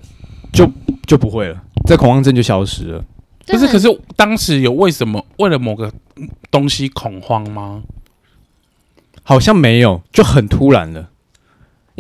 [0.55, 0.67] 就
[1.07, 3.05] 就不会了，这恐慌症就消失了。
[3.47, 3.87] 不是，可是
[4.17, 5.93] 当时有为什么为了某个
[6.51, 7.83] 东西恐慌吗？
[9.23, 11.11] 好像没有，就很突然了。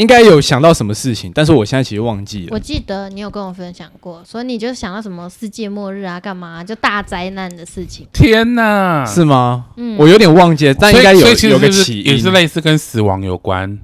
[0.01, 2.49] 应该有想到什么事情，但是我现在其实忘记了。
[2.53, 8.07] 我记得你有跟我分享过，所以你就想到什么世界末日啊，干嘛就大灾难的事情。
[8.11, 9.67] 天哪，是吗？
[9.77, 13.79] 嗯，我有点忘记了，但应该有有个起因，也是类似跟死亡有关。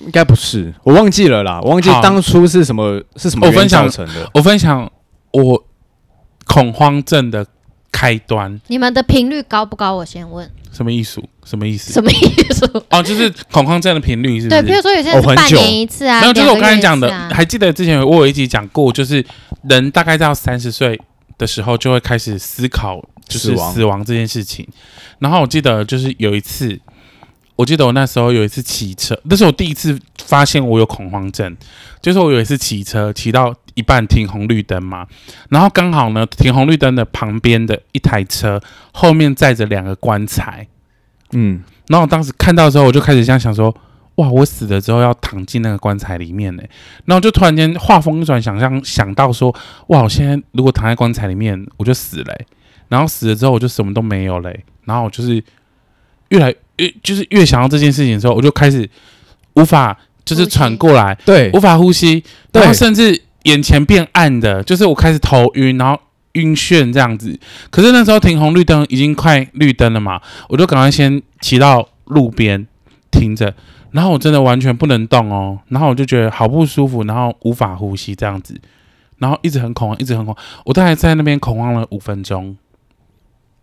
[0.00, 4.28] 应该不是，我忘记了啦，我忘记当初是什么是什么原因造成的。
[4.34, 4.90] 我分享
[5.32, 5.64] 我
[6.44, 7.46] 恐慌症的
[7.98, 8.60] 开端。
[8.68, 9.92] 你们的频率高不高？
[9.96, 10.48] 我先问。
[10.70, 11.20] 什么意思？
[11.44, 11.92] 什么意思？
[11.92, 12.14] 什么意
[12.52, 12.84] 思？
[12.90, 14.62] 哦，就是恐慌症的频率是不是？
[14.62, 19.24] 对，比如说有些人是半年一次啊，没有，就是我刚才讲的，还记得之前我有一集讲过，就是
[19.68, 21.00] 人大概到三十岁
[21.36, 24.64] 的时候就会开始思考，就是死亡这件事情。
[25.18, 26.78] 然后我记得就是有一次，
[27.56, 31.56] 我记得我那时候有一次骑车，那是我第一次发现我有恐慌症，
[32.00, 35.06] 就是我有一次骑车骑到一半停红绿灯嘛，
[35.50, 38.60] 然后刚好呢停红绿灯的旁边的一台车
[38.92, 40.66] 后面载着两个棺材。
[41.30, 43.72] 嗯，然后我当时看到之后，我就开始这样想说：
[44.16, 46.62] 哇，我死了之后要躺进那个棺材里面呢。
[47.04, 49.54] 然后就突然间话锋一转，想象想到说：
[49.88, 52.34] 哇，我现在如果躺在棺材里面，我就死了。
[52.88, 54.64] 然后死了之后，我就什么都没有嘞。
[54.86, 55.40] 然后我就是
[56.30, 58.88] 越来越，就是越想到这件事情的时候，我就开始
[59.54, 66.00] 无法就是喘过来，对，无法呼吸，然后甚至眼前变暗的，就是我开始头晕，然后。
[66.34, 67.36] 晕眩这样子，
[67.68, 72.64] 可是那时候停红绿灯已经快绿灯了嘛，我就赶快先骑到路边
[73.10, 73.52] 停着，
[73.90, 78.60] 然后我真的完全不能动哦，然后我就觉得好不舒服，然后无法呼吸这样子，
[79.16, 82.56] 然后一直很恐慌，一直很恐慌，我大概在那边恐慌了五分钟，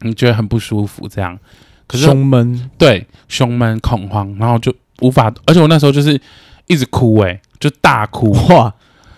[0.02, 1.40] 你觉得很不舒服这样，
[1.88, 6.20] 可是胸闷，对，胸闷恐慌，然后就无法，而且我那时候就是
[6.68, 8.74] 一直哭诶，就大哭哇，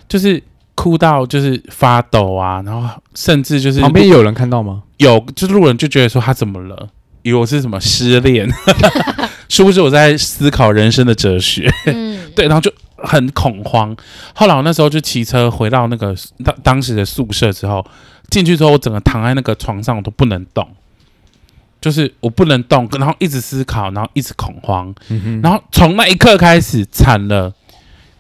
[0.08, 0.44] 就是。
[0.78, 4.84] 哭到就是发抖啊，然后甚至就是旁边有人看到吗？
[4.98, 6.88] 有，就是路人就觉得说他怎么了？
[7.24, 8.48] 以为我是什么失恋，
[9.50, 11.68] 殊不知我在思考人生的哲学。
[11.88, 13.98] 嗯，对，然后就很恐慌。
[14.36, 17.84] 后来我那时候就骑车回到那个当当时的宿舍之后，
[18.30, 20.66] 进去之后我整个躺在那个床上，我都不能动，
[21.82, 27.52] 就是我不能动，然后一直思考，然后一直恐慌，嗯，然后从那一刻开始惨了。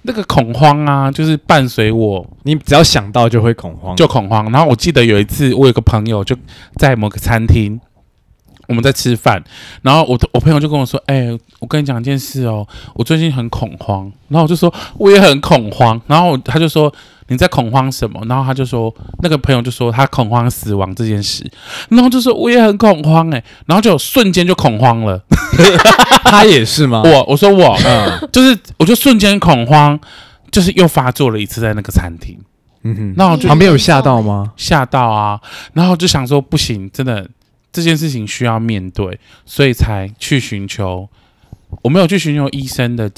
[0.07, 4.49] 这个恐慌啊，就是伴随我，你只要想到就会恐慌，就恐慌。
[4.51, 6.35] 然后我记得有一次，我有个朋友就
[6.77, 7.79] 在某个餐厅，
[8.67, 9.43] 我们在吃饭，
[9.81, 11.27] 然后我我朋友就跟我说：“哎、
[11.59, 12.65] 我跟你讲一件事哦，
[12.95, 16.91] 我最近很恐慌。”然后我就说：“我也很恐慌。”然后他就说。
[17.29, 18.21] 你在恐慌什么？
[18.27, 21.45] 然后他就说，那个朋友就说他恐慌死亡这件事，
[21.89, 25.21] 然后就说我也很恐慌哎、欸，然后就瞬间就恐慌了。
[26.23, 27.01] 他也是吗？
[27.03, 29.99] 我我说我，嗯，就是我就瞬间恐慌，
[30.51, 32.37] 就是又发作了一次在那个餐厅。
[32.83, 34.53] 嗯哼，那我就旁边有吓到吗？
[34.55, 35.39] 吓到啊！
[35.73, 37.29] 然后就想说不行，真的
[37.73, 41.09] 这件事情需要面对，所以才去寻求。
[41.81, 43.09] 我没有去寻求医生的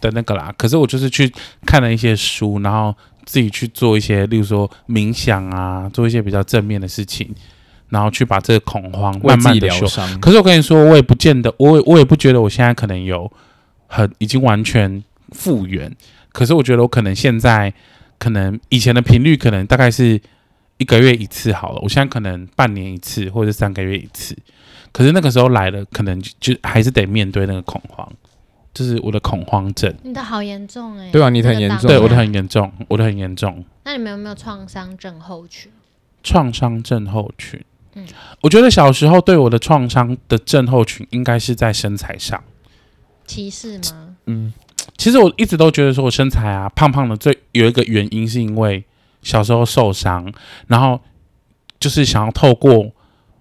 [0.00, 1.32] 的那个啦，可是我就是去
[1.64, 2.94] 看了一些书，然后。
[3.26, 7.28] 自己去做一些，例如说冥想啊，做一些比较正面的事情，
[7.90, 10.18] 然后去把这个恐慌慢慢的疗伤。
[10.20, 13.30] 可是我跟你说，我也不见得，我也我也不觉得我现在可能有
[13.88, 15.94] 很已经完全复原。
[16.32, 17.74] 可是我觉得我可能现在
[18.18, 20.20] 可能以前的频率可能大概是
[20.78, 24.36] 一个月一次好了，我现在可能半年一次或者三个月一次。
[24.92, 28.10] 可是那个时候来了，可能就，就还是得面对那个恐慌。
[28.76, 31.10] 就是我的恐慌症，你的好严重哎、欸！
[31.10, 33.64] 对啊，你的很严重，对，我的很严重，我的很严重。
[33.84, 35.72] 那你们有没有创伤症候群？
[36.22, 37.58] 创伤症候群，
[37.94, 38.06] 嗯，
[38.42, 42.44] 我觉得小时候对我的创伤的症候群应该是在身材上，
[43.26, 44.14] 歧视吗？
[44.26, 44.52] 嗯，
[44.98, 48.84] 其实我一直都觉得说我身材啊胖胖的，最有一个原因是因为
[49.22, 50.30] 小时候受伤，
[50.66, 51.00] 然后
[51.80, 52.92] 就是想要透过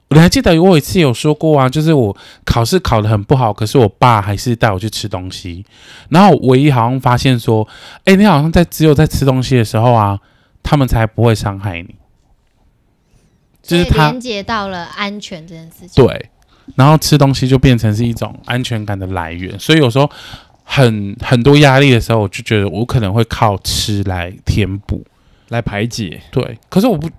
[0.10, 2.15] 你还记得我有一次有说过啊，就是我
[2.46, 5.65] 考试考得很不好，可是我爸还是带我去吃东西。
[6.10, 7.68] 然后唯一好像发现说，
[8.06, 10.20] 哎、欸，你好像在只有在吃东西的时候啊，
[10.62, 11.96] 他们才不会伤害你。
[13.63, 16.06] 就是他连接到了安全这件事情。
[16.06, 16.30] 对，
[16.76, 19.60] 然后吃东西就变成是一种安全感的来源。
[19.60, 20.10] 所以有时候
[20.63, 25.04] 很很多压力的时候，我就觉得我可能会靠吃来填补、
[25.50, 26.22] 来排解。
[26.32, 27.10] 对，可是我不。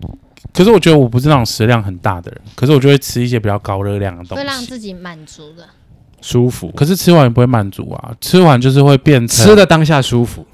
[0.57, 5.69] 可是我觉得我不是那种食量很大的人，可是我就会吃一些比较高热量的东西，会让自己满足的，
[6.23, 6.73] 舒服。
[6.73, 10.47] 可是吃完也不会满足啊，吃完就是会变成吃的当下舒服，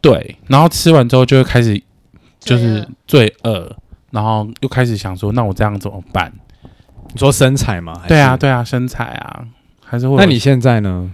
[0.00, 1.80] 对，然后吃完之后就会开始
[2.40, 3.70] 就是罪恶，
[4.10, 6.32] 然后又开始想说，那我这样怎么办？
[7.12, 8.02] 你说身材吗？
[8.08, 9.46] 对啊，对啊，身材啊，
[9.84, 10.16] 还是会。
[10.16, 11.10] 那你现在呢？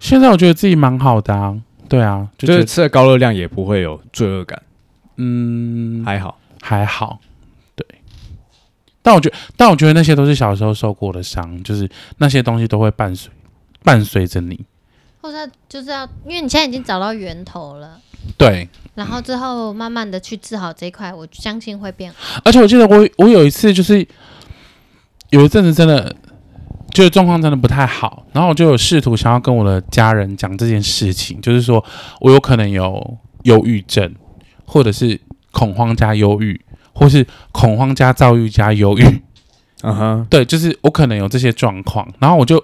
[0.00, 1.56] 现在我觉得自己蛮好的啊，
[1.88, 4.60] 对啊，就，就是吃的高热量也不会有罪恶感，
[5.16, 7.20] 嗯，还好，还好。
[9.04, 11.86] 但我觉得，但我觉得那些都是小时候受过的伤，就是
[12.16, 13.30] 那些东西都会伴随
[13.82, 14.64] 伴随着你。
[15.20, 18.00] 或者就是要，因为你现在已经找到源头了，
[18.38, 18.66] 对。
[18.94, 22.40] 然后之后慢慢的去治好这一块，我相信会变好。
[22.44, 24.06] 而且我记得我我有一次就是
[25.30, 26.14] 有一阵子真的
[26.92, 31.84] 就是状况真的不太好，然后我就有试图想要跟我的家人讲这件事情，就是说
[32.20, 34.14] 我有可能有忧郁症，
[34.64, 36.60] 或者是恐慌加忧郁。
[36.94, 39.04] 或是恐慌加躁郁加忧郁，
[39.82, 42.62] 嗯哼，对，就是我可能有这些状况，然后我就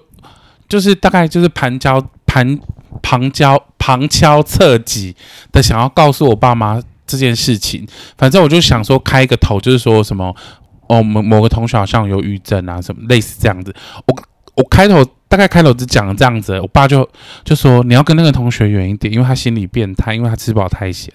[0.67, 2.57] 就是大概就是盘交盘
[3.01, 5.15] 旁敲旁敲侧击
[5.51, 7.85] 的想要告诉我爸妈这件事情，
[8.17, 10.35] 反正我就想说开一个头，就是说什么
[10.87, 14.15] 哦某某个同学好像有抑郁症啊什么类似这样子，我
[14.55, 17.07] 我开头大概开头只讲了这样子，我爸就
[17.43, 21.13] 就说你要跟那个同学远一点，因为他心理变态，因为他吃饱太闲。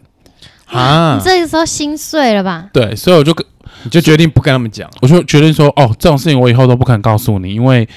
[0.66, 1.16] 啊！
[1.18, 2.68] 你这个时候心碎了吧？
[2.72, 3.46] 对，所以我就跟
[3.85, 7.88] 你就决定不跟他们讲，我就决定说，哦，这种事情我以后都不肯告诉你，因为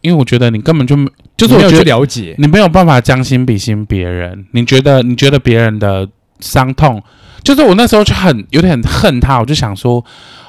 [0.00, 6.08] 因为我觉得你根本就没，就是我觉得没有去了解，你没有办法将心比心别人，你觉得你觉得别人的
[6.40, 7.02] 伤痛，
[7.44, 10.04] 就是我那时候就很有点很恨他，我就想说，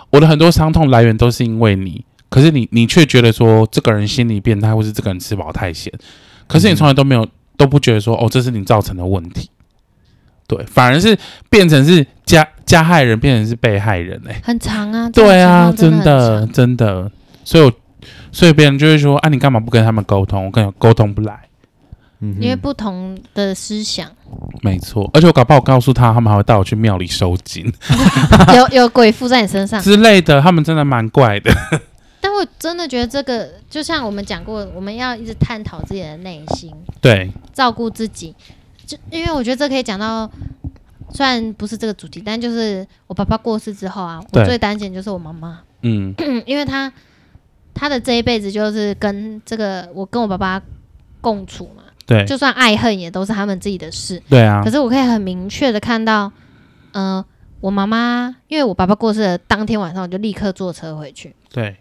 [0.10, 5.94] 我的很多伤痛来源都是因为你，可是你你却觉得说这个人心理变态，或是这个人吃饱太闲，
[6.48, 7.28] 可是你从来都没有
[7.58, 9.50] 都不觉得说，哦，这是你造成的问题。
[10.50, 11.16] 对，反而是
[11.48, 15.08] 变成是加加害人，变成是被害人哎、欸，很长啊。
[15.12, 17.10] 对啊，真的真的，
[17.46, 17.72] 所以我
[18.32, 20.48] 所以别人就会说啊，你干嘛不跟他们沟通？
[20.48, 21.40] 我跟你沟通不来，
[22.22, 24.10] 嗯，因为不同的思想。
[24.64, 27.72] 没错，而且我搞不好告诉他，他们还会带我去庙里收金，
[28.56, 31.52] 有有鬼附在你身上之类的，他们真的蛮怪的。
[32.22, 38.36] 但我真的觉得这个，就像我们讲过，我们要一直探讨自己的内心，对，照顾自己。
[38.90, 40.28] 就因为我觉得这可以讲到，
[41.14, 46.12] 虽然不是这个主题，但就是我爸爸过世之后啊，我最担心就是我妈妈，嗯，
[46.48, 46.92] 因为她
[47.72, 50.60] 她的这一辈子就是跟这个我跟我爸爸
[51.22, 54.64] 共处嘛，对，就算爱恨也都是他们自己的事，对啊。
[54.64, 56.32] 可是我可以很明确的看到，
[56.94, 57.26] 嗯、呃，
[57.62, 61.78] 我妈妈因为我爸爸过世的当天晚上，我就立刻坐车回去，对，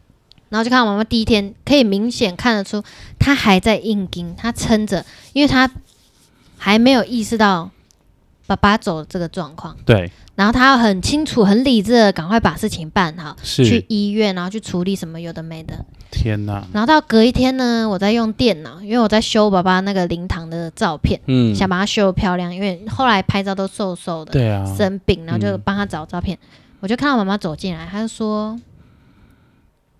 [0.51, 2.85] 然后就看我妈妈第一天可以明显看得出
[3.18, 5.71] 她还在硬盯，她撑着，因为她。
[6.59, 7.71] 还没有意识到
[8.47, 15.85] 爸爸走的这个状况，对，然后他要很清楚、很理智的赶快把事情办好，是去医院，然后去处理什么有的没的。
[16.11, 16.64] 天哪！
[16.73, 26.49] 然后到隔一天呢，我在用电脑，因为我在修爸爸那个灵堂的照片，嗯，想把它修漂亮，因为后来拍照都瘦瘦的，对啊，生病，然后就帮他找照片，嗯、
[26.81, 28.59] 我就看到妈妈走进来，他就说：“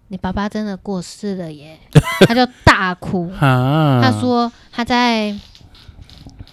[0.09, 1.79] 你爸爸真的过世了耶！”
[2.27, 5.39] 他就大哭，他说他在。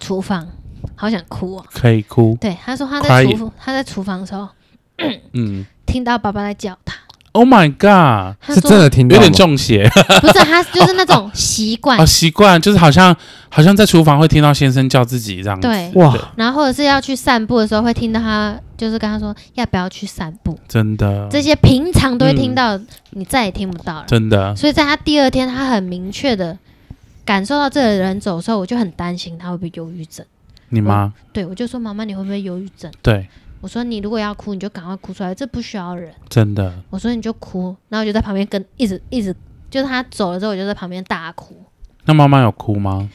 [0.00, 0.46] 厨房，
[0.94, 1.64] 好想哭哦！
[1.72, 2.36] 可以哭。
[2.40, 4.48] 对，他说他在厨房，他在厨房的时候，
[5.32, 6.94] 嗯，听到爸爸在叫他。
[7.32, 8.34] Oh my god！
[8.54, 9.86] 是真的听到，有点中邪。
[10.22, 12.00] 不是，他就是那种 习惯。
[12.00, 13.14] 哦，习惯就是好像
[13.50, 15.68] 好像在厨房会听到先生叫自己这样子。
[15.68, 16.16] 对，哇。
[16.36, 20.58] 然后或者是要去散步的时候，会听到他就是跟他说要不要去散步。
[20.66, 21.28] 真的。
[21.30, 22.80] 这些平常都会听到，
[23.10, 24.04] 你再也听不到了。
[24.06, 24.56] 真的。
[24.56, 26.56] 所以在他第二天，他很明确的。
[27.26, 30.24] 感受到这个人走的时候，我就很担心他会不会忧郁症。
[30.70, 31.12] 你妈？
[31.32, 32.90] 对，我就说妈妈，你会不会忧郁症？
[33.02, 33.28] 对，
[33.60, 36.12] 我说你如果要哭，你就赶快哭出来，这不需要忍。
[36.28, 36.72] 真的。
[36.88, 39.34] 我说你就哭，然后我就在旁边跟一直一直，
[39.70, 41.54] 就是他走了之后，我就在旁边大哭。
[42.04, 43.10] 那妈妈有哭吗？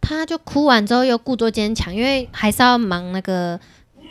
[0.00, 3.58] 他就哭完之后又故作坚强，因为还是要忙那个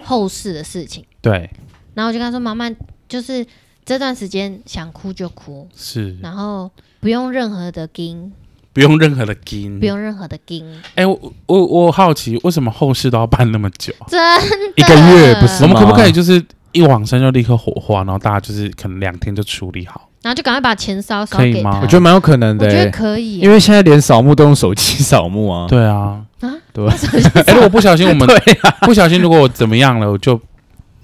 [0.02, 1.06] 后事的事情。
[1.22, 1.50] 对。
[1.94, 2.70] 然后我就跟他说：“妈妈，
[3.08, 3.46] 就是
[3.86, 8.34] 这段时间想哭就哭，是，然后不用任何的惊。”
[8.74, 10.66] 不用任何的金，不用任何的金。
[10.96, 13.94] 哎、欸，我我我好奇，为什么后事都要办那么久？
[14.08, 15.64] 真的一个月不是？
[15.64, 21.54] 我们可不可以就是一往生就立刻火化，然后大家就是可能两天就处理好，然后就赶快把钱烧烧给他。
[21.54, 25.68] 可以吗我觉得蛮有可能的、欸，我觉得可以、啊，因为现在连扫墓都用手机扫墓啊。
[25.70, 26.88] 对啊，啊，对，
[27.36, 28.28] 哎，如果不小心我们
[28.64, 30.40] 啊，不小心如果我怎么样了，我就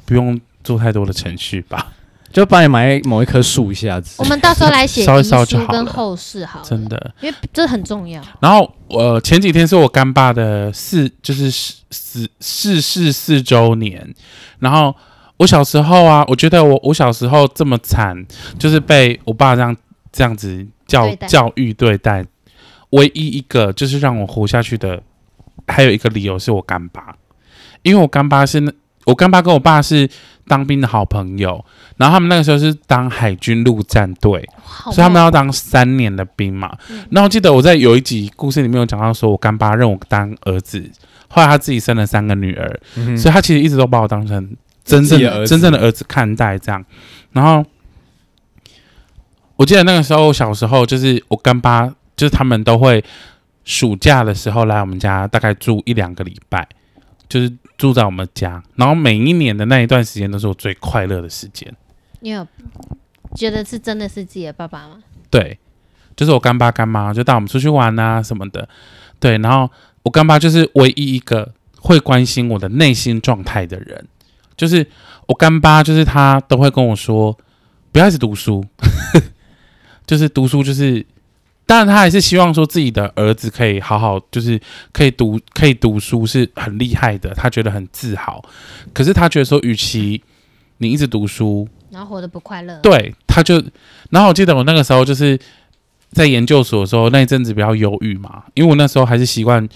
[0.06, 1.88] 不用做太多的程序吧。
[2.32, 4.16] 就帮你埋某一棵树一下子。
[4.20, 7.14] 我们到时候来写遗 烧一烧就好跟后事好了，真的。
[7.22, 8.22] 因为这很重要。
[8.40, 14.14] 然后我、呃、前几天是我干爸的四，就是死逝世四周年。
[14.60, 14.96] 然后
[15.38, 18.26] 我小时候啊，我觉得我我小时候这么惨，
[18.58, 19.76] 就是被我爸这样
[20.12, 22.26] 这样子教对待教育对待。
[22.92, 25.02] 唯一一个就是让我活下去的，
[25.68, 27.16] 还有一个理由是我干爸，
[27.84, 28.60] 因为我干爸是
[29.06, 30.10] 我干爸跟我爸是
[30.48, 31.64] 当兵的好朋友，
[31.98, 34.48] 然后他们那个时候是当海军陆战队，
[34.86, 36.78] 所以他们要当三年的兵嘛。
[36.90, 37.06] 嗯。
[37.12, 40.90] 然后我记得我在有一集故事里面有讲到，说我干爸认我当儿子，
[41.28, 46.84] 后来他自己生了三个女儿，嗯所以他其实一直都把我当成真正真正的儿子看待这样。
[47.32, 47.64] 然后
[49.56, 53.04] 我记得那个时候小时候，就是我干爸，就是他们都会
[53.66, 56.68] 暑假的时候来我们家，大概住一两个礼拜，
[57.30, 58.62] 就是住在我们家。
[58.76, 61.74] 然后每一年的那一段时间都是我最快乐的时间。
[62.20, 62.46] 你有
[63.36, 65.02] 觉得是真的是自己的爸爸吗？
[65.30, 65.58] 对，
[66.16, 68.68] 就是我干爸干妈就带我们出去玩啊什么的。
[69.20, 69.72] 对，然后
[70.04, 74.08] 我干爸就是唯一一个会关心我的内心状态的人。
[74.58, 74.86] 就是
[75.28, 77.38] 我干爸，就是他都会跟我说，
[77.94, 78.66] 不要一直读书，
[80.06, 81.06] 就是读书就是，
[81.70, 84.60] 当然他还是希望说自己的儿子可以好好，就是
[84.92, 88.44] 可以读可以读书是很厉害的，他觉得很自豪。
[88.92, 90.20] 可是他觉得说，与其
[90.80, 92.80] 你一直读书，然后活得不快乐。
[92.80, 93.64] 对，他就，
[94.10, 95.40] 然后我记得我那个时候就是
[96.12, 99.70] 在研究所的时候，那一阵子比较忧郁嘛，因为我那时候还是习惯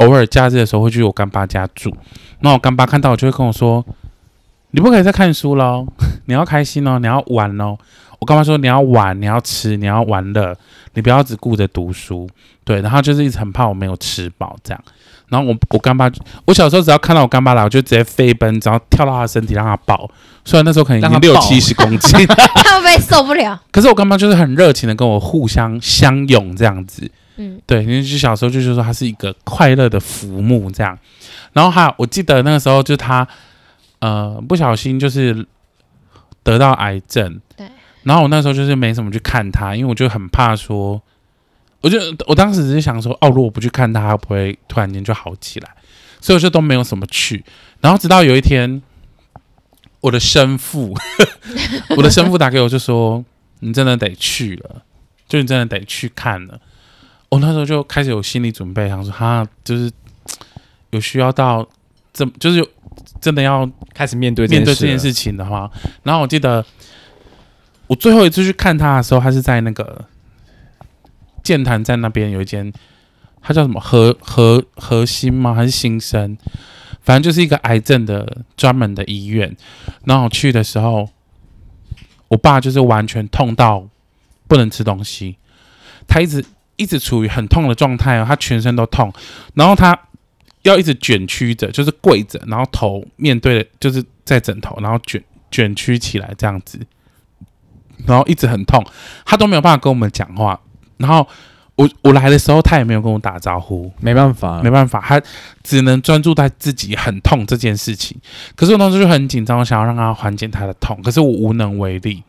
[0.00, 1.96] 偶尔假日的时候会去我干爸家住，
[2.40, 3.82] 那我干爸看到我就会跟我说，
[4.72, 5.86] 你不可以再看书喽，
[6.28, 7.78] 你要开心哦，你要玩哦。
[8.18, 10.56] 我干爸说你要玩，你要吃，你要玩乐，
[10.94, 12.28] 你不要只顾着读书。
[12.64, 14.84] 对，然后就是一直很怕我没有吃饱这样。
[15.28, 16.10] 然后我我干爸，
[16.46, 20.10] 我小时候只要看到我干爸来，我就直接飞奔，然后跳到他的身体让他抱。
[20.44, 23.60] 虽然那时候可能已经六七十公斤，他会不会受不了？
[23.70, 27.10] 可是我干妈就是很热情的跟我互相相拥这样子。
[27.36, 30.98] 嗯，对，因为就小时候就是说他是一个快乐的浮木这样。
[31.52, 33.26] 然后还有我记得那个时候就是他
[34.00, 35.46] 呃不小心就是
[36.42, 37.40] 得到癌症。
[37.56, 37.66] 对。
[38.08, 40.98] 然后我那时候就是没什么去看他，因为我就很怕说，
[41.82, 45.68] 我就我当时只是想说，哦，如果我不去看他，会不会突然间就好起来？
[46.18, 47.44] 所以我就都没有什么去。
[47.82, 48.80] 然后直到有一天，
[50.00, 50.96] 我的生父，
[51.98, 53.22] 我的生父打给我，就说
[53.60, 54.82] ：“你真的得去了，
[55.28, 56.58] 就你真的得去看了。”
[57.28, 59.92] 我那时候就开始有心理准备，想说：“哈，就是
[60.92, 61.68] 有需要到
[62.14, 62.66] 这，就是
[63.20, 65.70] 真的要开始面对面对这件事情的话。”
[66.02, 66.64] 然后我记得。
[67.88, 70.04] 我最后一次去看他的时候，他是在那个
[71.42, 72.72] 剑潭站那边有一间，
[73.40, 75.54] 他叫什么和和和心吗？
[75.54, 76.36] 还是新生？
[77.00, 79.56] 反正就是一个癌症的专门的医院。
[80.04, 81.08] 然后我去的时候，
[82.28, 83.88] 我爸就是完全痛到
[84.46, 85.38] 不能吃东西，
[86.06, 86.44] 他一直
[86.76, 89.10] 一直处于很痛的状态哦，他全身都痛，
[89.54, 89.98] 然后他
[90.64, 96.78] 要一直卷曲着，就是跪着，然后头面对的就是在枕头，然后卷卷曲起来这样子。
[98.06, 98.84] 然后一直很痛，
[99.24, 100.58] 他都没有办法跟我们讲话。
[100.96, 101.26] 然后
[101.76, 103.92] 我我来的时候，他也没有跟我打招呼。
[104.00, 105.22] 没办法，没办法，他
[105.62, 108.16] 只能专注在自己很痛这件事情。
[108.56, 112.24] 可是我当时就很紧张，我想要让他缓解他的痛，可是我无能为力。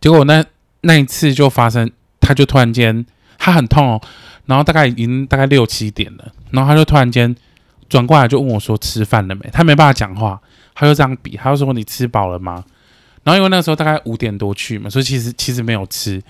[0.00, 0.44] 结果那
[0.80, 1.88] 那一次就发生，
[2.20, 3.06] 他就突然间
[3.38, 4.00] 他很痛哦，
[4.46, 7.32] 然后大概已经大概六七点了，然后他就突然间
[7.88, 10.40] 转过来就问我说：“吃饭了没？”他没办法讲话，
[10.74, 12.64] 他就这样比，他就说：“你吃饱了吗？”
[13.24, 16.20] 然后因为那个时候大概五点多去嘛，所以其实其实没有吃。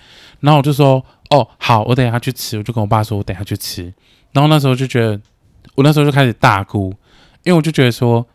[0.41, 3.85] 然后我就说：“哦，好，我等下去吃。”我就跟我爸说：“我等下去吃。”
[4.33, 5.19] 然后那时候就觉得，
[5.75, 6.95] 我那时候就开始大哭，
[7.45, 8.27] 因为我就觉得说，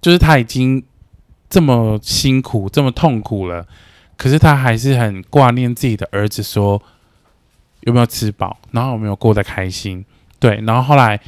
[0.00, 0.82] 就是他已经
[1.48, 3.64] 这么辛苦、这么痛苦了，
[4.16, 6.82] 可是他还是很挂念自己的儿子，说
[7.82, 10.04] 有没有吃饱，然后有没有过得开心。
[10.40, 11.20] 对，然后后来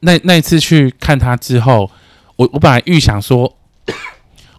[0.00, 1.88] 那那一次去看他之后，
[2.34, 3.56] 我我本来预想说。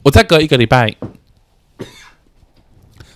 [0.04, 0.95] 我再隔一个礼拜，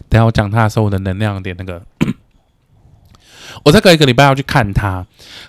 [0.10, 1.82] 等下我讲他的时候，我的能量点那个。
[3.64, 5.06] 我再隔一个礼拜要去看他，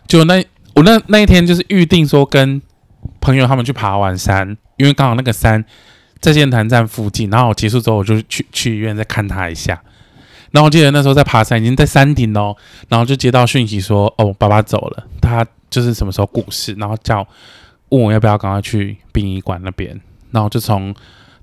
[0.07, 0.43] 就那
[0.75, 2.63] 我那那一天就是预定说跟
[3.21, 5.65] 朋友他们去爬完山，因为刚好那个山
[6.21, 7.29] 在剑潭站附近。
[7.29, 9.83] 然后我结束之后，我就去去医院再看他一下。
[10.53, 12.57] 然后我记得那时候在爬山，已经在山顶哦，
[12.89, 17.27] 然后就接到讯息说：“哦，爸爸走了，他就是什么时候过世。”然后叫
[17.91, 20.01] 问我要不要赶快去殡仪馆那边。
[20.31, 20.95] 然后就从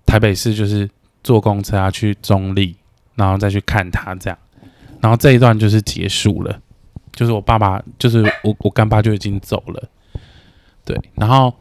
[0.06, 0.90] 台北市就是
[1.24, 2.76] 坐公车啊去中坜，
[3.16, 4.38] 然后再去看他这样，
[5.02, 6.60] 然后这一段就是结束了，
[7.14, 9.90] 就是我爸爸就是我我干爸就已经走了，
[10.86, 11.54] 对，然后。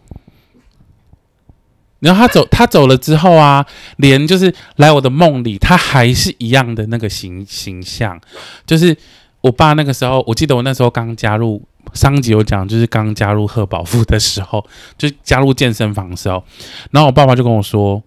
[2.02, 3.64] 然后他走，他走了之后啊，
[3.98, 8.20] 连就是来我的梦里，他还是一样的那个形形象。
[8.66, 8.96] 就是
[9.40, 11.62] 我爸那个时候，我记得我那时候刚加入，
[11.94, 14.66] 上集有讲，就是刚加入贺宝富的时候，
[14.98, 16.42] 就加入健身房的时候，
[16.90, 18.02] 然后我爸爸就跟我说：“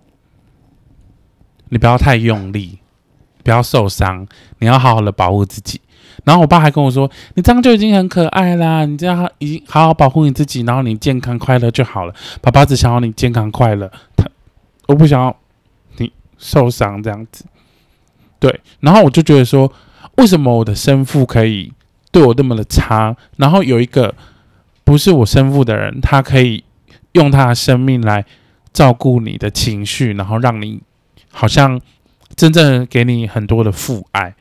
[1.69, 2.79] 你不要太用力，
[3.43, 4.27] 不要受伤，
[4.59, 5.81] 你要好好的保护自己。”
[6.23, 12.13] 然后我爸还跟我说：“你这样就已经很可爱啦，你这样已经好好保护你自己，然后你健康快乐就好了。
[12.41, 14.25] 爸爸只想要你健康快乐，他
[14.87, 15.35] 我不想要
[15.97, 17.45] 你受伤这样子。
[18.39, 19.71] 对，然后我就觉得说，
[20.17, 21.73] 为什么我的生父可以
[22.11, 23.15] 对我那么的差？
[23.35, 24.15] 然后有一个
[24.83, 26.63] 不是我生父的人，他可以
[27.11, 28.25] 用他的生命来
[28.71, 30.81] 照顾你的情绪，然后让你
[31.35, 31.79] 好像
[32.35, 34.33] 真正给你很多的父爱。”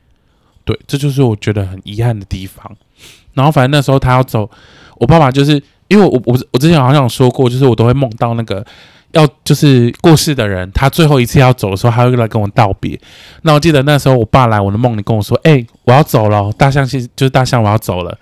[0.65, 2.75] 对，这就是我觉得很遗憾的地方。
[3.35, 4.49] 然后反正那时候他要走，
[4.97, 8.65] 我爸爸就是因为我我我之前好像说过，就是我都会梦到那个
[9.11, 12.99] 要就是过世的人，他最后一次要走的时候，他会来跟我道别。
[13.43, 18.17] 那我记得那时候我爸来我的梦里跟我说：“哎，我要走了，大象是就是大象，我要走了，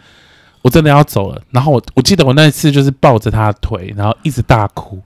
[0.62, 5.00] 我真的要走了。”然后我我记得我那一次就是抱着他的腿，然后一直大哭，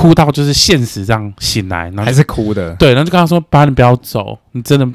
[0.00, 2.74] 哭到就是现实这样醒来，然后还是哭的。
[2.76, 4.88] 对，然后就跟他说：“爸，你不要走，你真的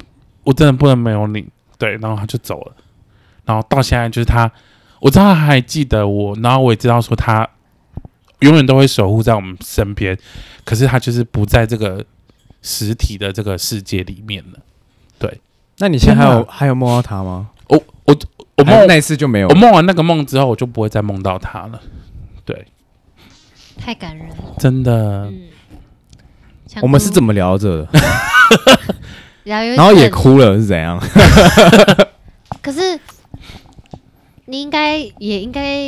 [0.44, 1.46] 我真的不能没有你。”
[1.78, 2.72] 对，然后他就走了，
[3.46, 4.52] 然后到现在就是他，
[5.00, 7.48] 我知道他还记得我，然后我也知道说他
[8.40, 10.18] 永远都会守护在我们身边，
[10.64, 12.04] 可是他就是不在这个
[12.64, 14.60] 实体的这个世界里面了。
[15.20, 15.40] 对，
[15.78, 17.50] 那你现在还有还有梦到他吗？
[17.68, 18.18] 我我
[18.56, 21.80] 我梦那一次就没有，我梦完那个梦之后，我就不会再梦到他了。
[23.76, 25.26] 对，太感人了，真的。
[25.26, 25.42] 嗯，
[26.82, 28.00] 我们是怎么聊着的？
[29.44, 31.00] 然后也哭了是怎样？
[32.62, 33.00] 可是
[34.46, 35.88] 你应该也应该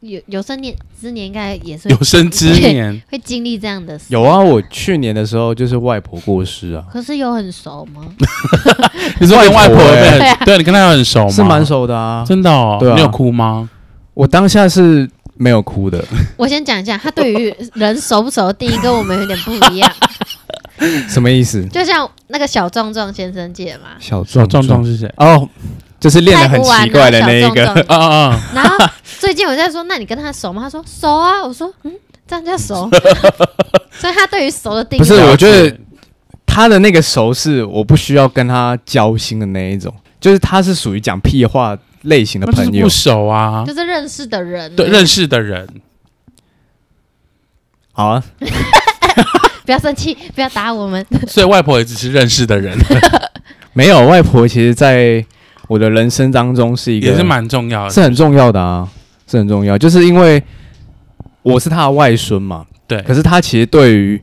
[0.00, 4.04] 有有生年之年，应该也是有生之年 会经历这样的事。
[4.10, 6.84] 有啊，我去年的时候就是外婆过世啊。
[6.90, 8.04] 可是有很熟吗？
[9.20, 11.30] 你说你外婆对对，你跟他很熟吗？
[11.30, 12.78] 是蛮熟的啊，真的哦。
[12.94, 13.68] 你有哭吗？
[14.14, 15.08] 我当下是
[15.38, 16.04] 没有哭的。
[16.36, 19.90] 我先讲一下，他对于人熟不熟的定义跟我们有点不一样。
[21.08, 21.64] 什么意思？
[21.68, 23.90] 就像那个小壮壮先生界嘛。
[23.98, 25.12] 小壮壮壮是谁？
[25.16, 25.48] 哦，
[25.98, 27.68] 就是练得很奇怪的那一个。
[27.88, 28.40] 啊啊！
[28.54, 28.76] 然后
[29.18, 30.62] 最近我在说，那你跟他熟吗？
[30.62, 31.44] 他说熟啊。
[31.44, 31.92] 我说嗯，
[32.26, 32.88] 这样叫熟。
[33.90, 35.76] 所以他对于熟的定义不是，我觉得
[36.46, 42.84] 他的那个熟是我不需要跟他交心的那一种，就是他是属于讲屁话类型的朋友。
[42.84, 44.74] 不熟啊，就是认识的人。
[44.76, 45.66] 对，认识的人。
[47.92, 48.24] 好啊。
[49.64, 51.04] 不要生气，不要打我们。
[51.28, 52.74] 所以外婆也只是认识的人，
[53.74, 55.22] 没有外婆，其实在
[55.66, 58.88] 我的人生当中是一个，也是蛮重要的，是很重要的啊，
[59.26, 59.76] 是很重要。
[59.76, 60.42] 就是因为
[61.42, 63.02] 我是他的外孙嘛，对。
[63.02, 64.18] 可是他其实对于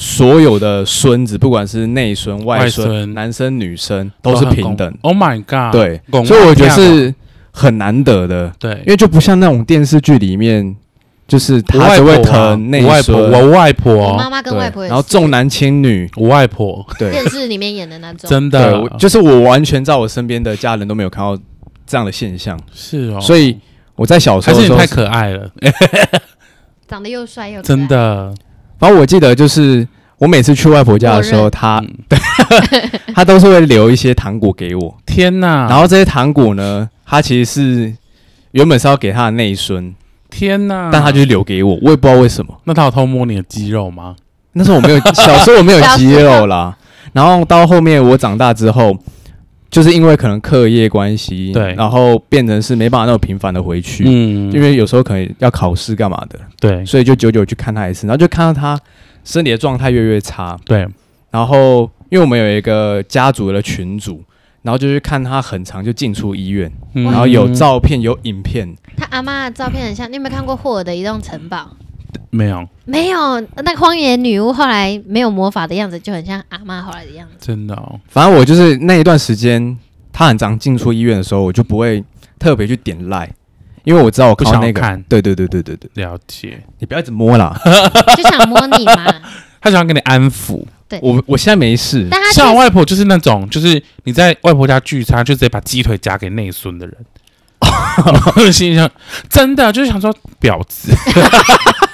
[0.00, 4.92] 所有的孙子，不管是内孙、外孙、男生、女生，都是平等。
[5.02, 5.72] Oh my god！
[5.72, 7.14] 对，所以我觉得是
[7.50, 10.74] 很难得的，对，因为就不像那种电视剧里面。
[11.28, 21.40] 就是他只会疼内孙，我外婆，我妈妈跟外婆，然后重男轻女，我外婆，对，电视里面演的那种，真的，就是我完全在我身边的家人都没有看到
[21.86, 23.56] 这样的现象，是哦，所以
[23.94, 25.48] 我在小时候，还是你太可爱了，
[26.88, 28.34] 长得又帅又真的。
[28.80, 29.86] 然后我记得就是
[30.18, 31.80] 我每次去外婆家的时候，他，
[33.14, 35.68] 他 都是会留一些糖果给我，天哪！
[35.68, 37.94] 然后这些糖果呢，她其实是
[38.50, 39.94] 原本是要给她的内孙。
[40.30, 40.90] 天呐！
[40.92, 42.54] 但她就是留给我，我也不知道为什么。
[42.64, 44.16] 那她有偷摸你的肌肉吗？
[44.52, 46.76] 那时候我没有，小时候我没有肌肉啦。
[47.12, 48.96] 然后到后面我长大之后，
[49.70, 58.78] 就是因为可能课业关系，对，然后变成是没办法那么频繁的回去，嗯，因为有时候可能要考试干嘛的，对，所以就久久去看他一次，然后就看到他
[59.24, 60.86] 身体的状态越来越差，对。
[61.30, 64.22] 然后因为我们有一个家族的群组。
[64.62, 68.68] 然后就去看他，很长就进出医院，嗯、然后有照片有影片。
[68.94, 71.74] 他阿妈的照片很像，你有没有看过霍尔的移动城堡？
[72.30, 73.40] 没有，没有。
[73.56, 77.34] 那个荒野女巫后来没有魔法的样子，就很像阿妈后来的样子。
[77.40, 78.00] 真的哦。
[78.08, 79.76] 反正我就是那一段时间，
[80.12, 82.04] 她很常进出医院的时候，我就不会
[82.38, 83.28] 特别去点赖，
[83.84, 84.80] 因为我知道我靠那个。
[84.80, 86.62] 看对对对对对对，了解。
[86.78, 87.60] 你不要一直摸啦，
[88.16, 89.14] 就想摸你嘛。
[89.60, 90.64] 他想要给你安抚。
[90.88, 96.96] 对我我现在没事，像我外婆就是那种，就是你在外婆家聚餐，就直接把鸡腿夹给内孙的人。
[98.50, 98.90] 心里想，
[99.28, 100.92] 真的就是想说婊子。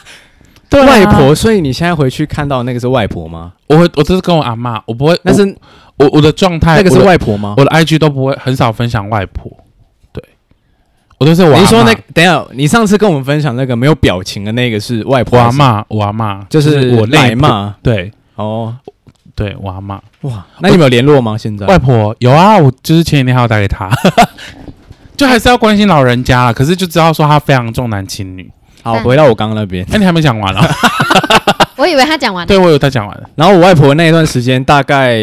[0.77, 3.53] 对啊外婆，所以你现在回去看到那个是外婆吗？
[3.68, 5.43] 我会，我这是跟我阿妈，我不会，但是
[5.97, 7.55] 我我的状态，那个是外婆吗？
[7.57, 9.51] 我的 IG 都不会很少分享外婆，
[10.12, 10.22] 对，
[11.18, 11.61] 我都是我阿。
[11.61, 15.45] 你说那个等一下，你上次跟我们分享那个没有表情的那个是外婆是？
[15.45, 18.74] 我阿妈，我阿妈就是我奶妈，对哦，
[19.35, 20.01] 对，我阿妈。
[20.22, 21.37] 哇，那你们有联络吗？
[21.39, 23.91] 现在外婆有啊，我就是前几天还要打给她，
[25.16, 26.53] 就还是要关心老人家啦。
[26.53, 28.51] 可是就知道说她非常重男轻女。
[28.87, 30.68] 好，回到我刚刚那边，哎，你还没讲完啊？
[31.76, 32.47] 我以为他讲完了。
[32.47, 33.28] 对，我有他讲完了。
[33.34, 35.20] 然后我外婆那一段时间大概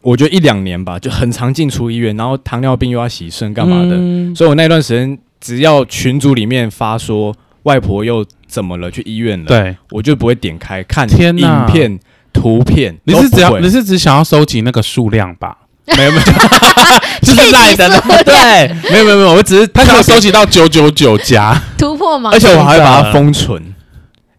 [0.00, 7.34] 我觉得一两年吧，就很常进出医院，然后糖尿病又要洗肾干嘛的，嗯所以我那段时间只要群组里面发说
[7.64, 11.98] 外婆又怎么了，去医院了，对，我就不会点开看天哪影片、
[12.32, 12.96] 图片。
[13.04, 15.56] 你是只要都不会你是只想要收集那个数量吧？
[15.96, 16.22] 没有没有，
[17.22, 17.88] 就是赖的，
[18.24, 21.60] 对，没有没有没有，我只是他想要收集到九九九加。
[21.76, 22.30] 突破嘛。
[22.32, 23.60] 而且我还会把它封存、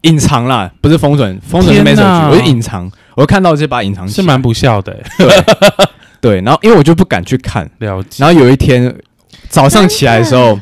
[0.01, 2.29] 隐藏啦，不是封存，封存是没手天哪。
[2.29, 4.15] 续，我就隐藏，我看到就把它隐藏起来。
[4.15, 5.43] 是蛮不孝的、欸，对。
[6.21, 8.23] 对，然后因为我就不敢去看，了解。
[8.23, 8.95] 然后有一天
[9.49, 10.57] 早上起来的时候，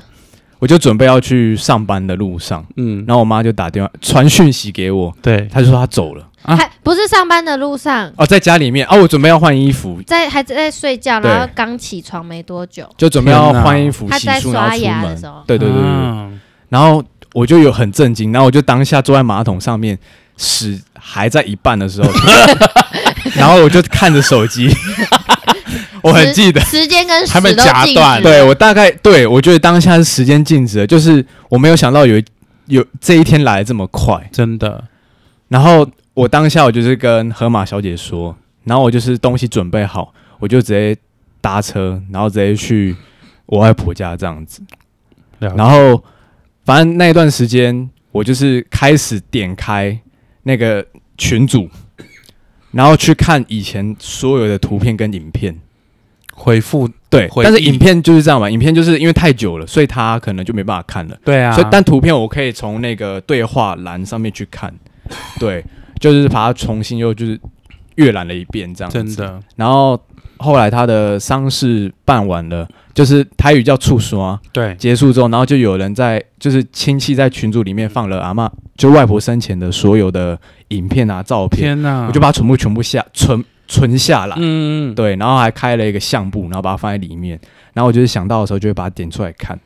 [0.58, 6.24] 我就准备要去上班的路上，嗯，然后我妈就打电话传讯息给我，对，她就说她走了。
[6.44, 6.56] 啊？
[6.56, 8.86] 还不是上班的路上，哦，在家里面。
[8.88, 15.22] 哦，我准备要换衣服，在还在睡觉，然后刚起床没多久，就准备要换衣服、他在洗漱，然后刷出门。
[15.48, 16.40] 对对对对
[16.70, 19.98] 然后我就有很震惊，然后我就当下坐在马桶上面，
[20.38, 22.10] 屎还在一半的时候，
[23.36, 24.70] 然后我就看着手机，
[26.02, 32.22] 我很记得，时间跟还没屎都夹断对我大概对我觉得当下是时间静止的，就是我没有想到有
[32.68, 34.84] 有这一天来得这么快，真的，
[35.50, 40.96] 然后我当下我就是跟河马小姐说，然后我就是东西准备好，我就直接
[41.40, 42.96] 搭车，然后直接去
[43.46, 44.62] 我外婆家这样子。
[45.40, 46.04] 然后
[46.66, 50.00] 反正那一段时间，我就是开始点开
[50.44, 50.86] 那个
[51.18, 51.70] 群组，
[52.72, 55.58] 然后去看以前所有的图片跟影片。
[56.34, 61.16] 回复，对，但是影片就是这样嘛，影片就是因为太久了，所以他可能就没办法看了。
[61.24, 64.74] 对啊，所以但图片我可以从那个对话栏上面去看，
[65.40, 65.64] 对，
[66.02, 67.40] 就是把它重新又就是
[67.96, 68.98] 阅览了一遍这样子。
[68.98, 69.98] 真的，然后
[70.38, 74.38] 后来他的丧事办完了，就是台语叫触刷。
[74.52, 80.38] 对，结束之后，然后就有人在，就是亲戚在群组里面放了阿嬷，就外婆生前的所有的
[80.70, 87.40] 影片啊、照片，天哪，我就把它全部全部下存存下来，嗯，嗯，对，然后还开了一个相簿，然后把它放在里面，
[87.74, 89.58] 然后我就是想到的时候就会把它点出来看。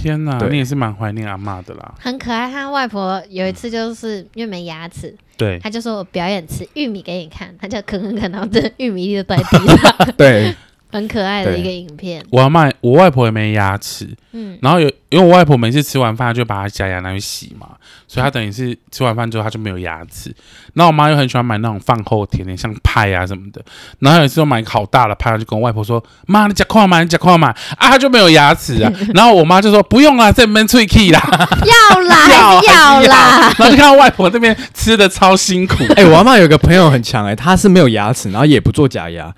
[0.00, 0.48] 天哪，对。
[0.48, 2.50] 你也是蛮怀念阿嬷的啦，很可爱。
[2.50, 10.54] 他外婆有一次就是因为没牙齿，对，他就说我表演吃玉米给你看，他就啃啃啃，然后这玉米粒就在地上， 对，
[10.92, 12.22] 很可爱的一个影片。
[12.30, 17.68] 我阿嬷，我外婆也没牙齿，嗯，然后有，因为我外婆每次吃完饭就把她假牙拿去洗嘛，
[18.06, 20.32] 所以她等于是吃完饭之后她就没有牙齿。
[20.74, 23.62] 然后我妈又很喜欢买那种饭后甜点，像派啊什么的。
[23.98, 28.92] 然后有一次我买一个好大的派，她就跟我外婆说：“妈，你夹快买，你夹快买啊！”她就没有牙齿啊。
[29.14, 31.20] 然后我妈就说：“不用啦，这边脆 key 啦，
[31.92, 33.54] 要啦，要啦。
[33.58, 35.84] 然后就看到外婆那边吃的超辛苦。
[35.96, 39.32] 哎、我阿嬷有个朋友很强哎、她是没有牙齿，然后也不做假牙。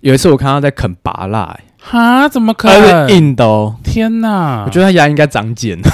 [0.00, 2.28] 有一次我看他在啃拔蜡、欸，哈？
[2.28, 3.08] 怎么可他能？
[3.08, 3.74] 是硬的哦。
[3.82, 4.64] 天哪！
[4.64, 5.78] 我觉得他牙应该长茧。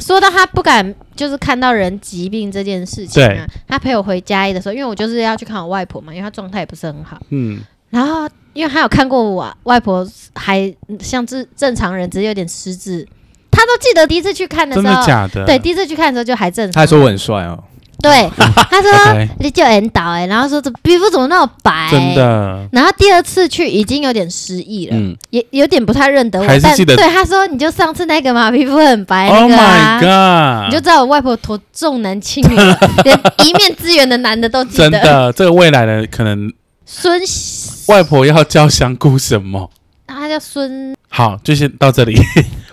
[0.00, 7.18] 说到他不敢，就是看到人疾病这件事情啊，他陪我回嘉义的时候，因为我就是要去看我外婆嘛，因为他状态也不是很好。
[7.30, 13.08] 嗯，然后，因为他有看过我外婆还像正正常人，只是有点失智，
[13.50, 15.46] 他都记得第一次去看的时候真，的假的？
[15.46, 16.72] 对，第一次去看的时候就还正常。
[16.72, 17.64] 他还说我很帅哦。
[18.04, 18.30] 对，
[18.70, 21.88] 他说你就引导哎，然后说这皮肤怎么那么白？
[21.90, 22.14] 真。
[22.14, 30.64] 的，然后第二次去已经有点失忆了，嗯也有点不太认得我，还是记得但对他说你就上次那个嘛，皮肤很白，Oh 那个 my 啊。
[30.64, 30.68] god！
[30.70, 32.54] 你就知道我外婆多重男轻女，
[33.04, 34.90] 连一面之缘的男的都记得。
[34.90, 36.52] 真的，这个未来的可能
[36.84, 37.20] 孙，
[37.88, 39.70] 外婆要叫香菇什么？
[40.06, 42.14] 他叫孙，好，就先到这里。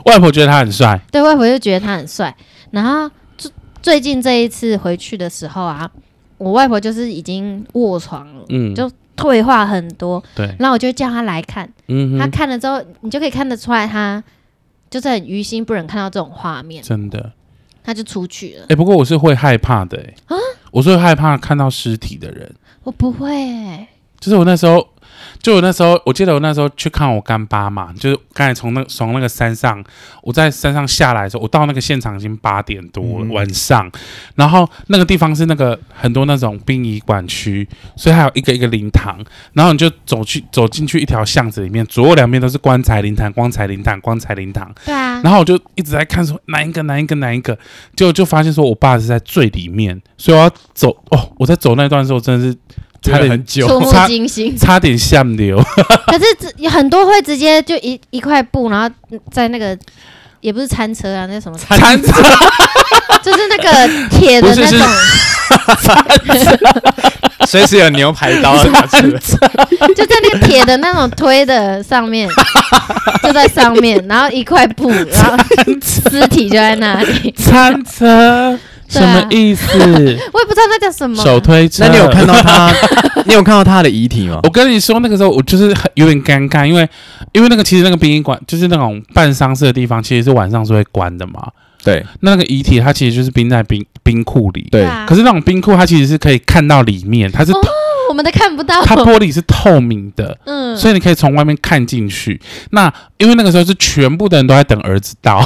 [0.05, 2.34] 外婆觉得他很帅，对外婆就觉得他很帅。
[2.71, 3.09] 然后
[3.82, 5.89] 最最近这一次回去的时候啊，
[6.38, 10.23] 我外婆就是已经卧床了，嗯，就退化很多。
[10.34, 14.23] 对，然后我就叫她来看，他嗯她，看了之后，你就可以看得出来，她
[14.89, 17.32] 就是很于心不忍看到这种画面，真的。
[17.84, 18.75] 他就出去了哎、。
[18.75, 20.38] 不过我是会害怕的、欸，啊
[20.69, 22.49] 我是会害怕看到尸体的人。
[22.84, 23.88] 我不会、欸，
[24.19, 24.88] 就是我那时候，
[25.41, 29.83] 就我那时候，我记得我那时候去看我干爸嘛，就是刚才从那从那个山上，
[30.21, 33.91] 我在山上下来的时候，我到那个现场已经八点多了、嗯晚上，
[34.35, 39.17] 然后那个地方是那个很多那种殡仪馆区，所以还有一个一个灵堂，
[39.53, 45.21] 然后你就走去走进去一条巷子里面，左右两边都是棺材灵堂、棺材灵堂、棺材灵堂，对啊，啊。
[45.23, 47.57] 然后我就一直在看说哪一个哪一个哪一个，
[47.95, 51.31] 结果就发现说我爸是在最里面，所以我要走哦。
[51.37, 52.57] 我在走那段时候真的是
[53.02, 54.56] 差点很久，触目惊心。
[54.56, 55.58] 差点吓流。
[56.08, 58.89] 可是这有很多会直接就一一块布，然后
[59.32, 59.78] 在那个
[60.39, 62.12] 也不是餐车啊，那什么餐车
[63.24, 64.88] 就是那个铁的那种，
[67.47, 69.20] 随时有牛排刀拿出来。
[69.95, 72.30] 就在那个铁的那种推的上面，
[73.24, 75.38] 就在上面，然后一块布，然后
[75.84, 77.34] 尸体就在那里。
[77.38, 78.58] 餐车
[78.99, 79.67] 什么意思？
[79.77, 81.15] 我也不知道那叫什么。
[81.23, 81.85] 手推车？
[81.85, 82.71] 那你有看到他？
[83.25, 84.39] 你有看到他的遗体吗？
[84.43, 86.87] 我跟你说，那个时候我就是很有点尴尬，因为
[87.33, 91.47] 因为那个其实那个殡仪馆就是那种办丧事的地方，其实是晚上是会关的嘛。
[91.83, 94.67] 对，那那个遗体它其实就是冰在冰冰库里。
[94.69, 97.59] 对啊可是那种冰库它其实是可以看到里面，它是、哦
[98.09, 98.83] 我们都看不到。
[98.83, 102.41] 它玻璃是透明的，嗯，所以你可以从外面看进去。
[102.71, 105.39] 那因为那个时候是全部的人都在等儿子到，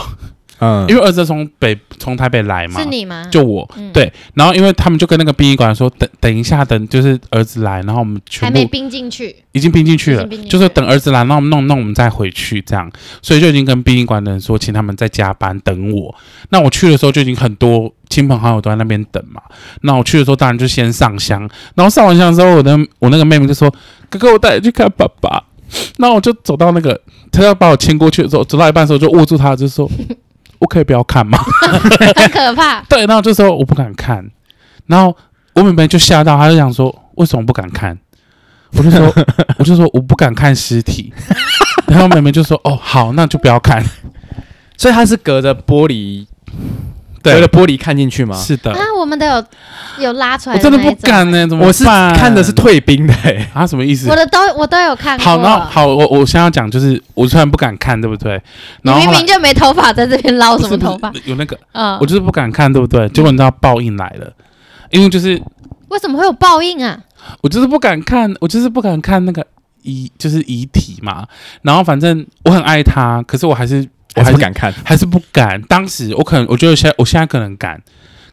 [0.59, 3.27] 嗯，因为儿子从北从台北来嘛，是你吗？
[3.29, 4.11] 就我、嗯对。
[4.33, 9.35] 然后因为他们就跟那个殡仪馆说，等等一下，等就是儿子来，然后我们全部还没冰进去。
[9.51, 12.91] 已经冰进去了就是等儿子来，然后我们弄弄，我们再回去这样。
[13.21, 16.13] 所以就已经跟殡仪馆的人说，请他们在加班等我。
[16.49, 19.41] 那我去的时候就已经很多亲朋好友都在那边等嘛。
[19.81, 23.73] 那我去的时候当然就先上香，然后上完香之后，我的我那个妹妹就说
[24.09, 25.43] ：“哥哥，我带你去看爸爸。”
[25.97, 26.99] 那我就走到那个，
[27.31, 29.89] 他要把我牵过去的时候，走到一半的时候就握住他，就说
[30.59, 31.37] ：“我可以不要看吗？”
[32.15, 32.81] 很可怕。
[32.89, 34.29] 对，然后就说我不敢看，
[34.87, 35.15] 然后
[35.53, 37.97] 我妹妹就吓到，她就想说为什么不敢看？
[38.77, 39.13] 我就说
[39.57, 41.13] 我就说我不敢看尸体，
[41.87, 43.83] 然后妹妹就说哦好，那就不要看。
[44.77, 46.25] 所以她是隔着玻璃，
[47.31, 48.35] 隔对着，玻璃看进去吗？
[48.35, 49.45] 是的，啊，我们都有
[49.99, 53.65] 有拉出来我真的不敢呢、怎么我是办看的是退兵的、欸，啊？
[53.65, 54.15] 什么意思我？
[54.15, 55.23] 的都我都有看过。
[55.23, 58.41] 好，然后好，我我现在要讲就是我虽然不敢看，对不对？
[58.83, 61.11] 你然后后来明明就没头发，在这边捞什么头发？
[61.25, 63.07] 有那个，嗯我，就是不敢看，对不对？
[63.09, 64.31] 结果你知道报应来了，
[64.91, 65.41] 因为就是
[65.89, 66.99] 为什么会有报应啊？
[67.41, 69.45] 我就是不敢看，我就是不敢看那个
[69.81, 71.25] 遗，就是遗体嘛。
[71.63, 74.71] 然后反正我很爱他，可是我还是我还是不敢看。
[74.83, 75.61] 还是不敢。
[75.63, 77.81] 当时我可能我觉得现在我现在可能敢，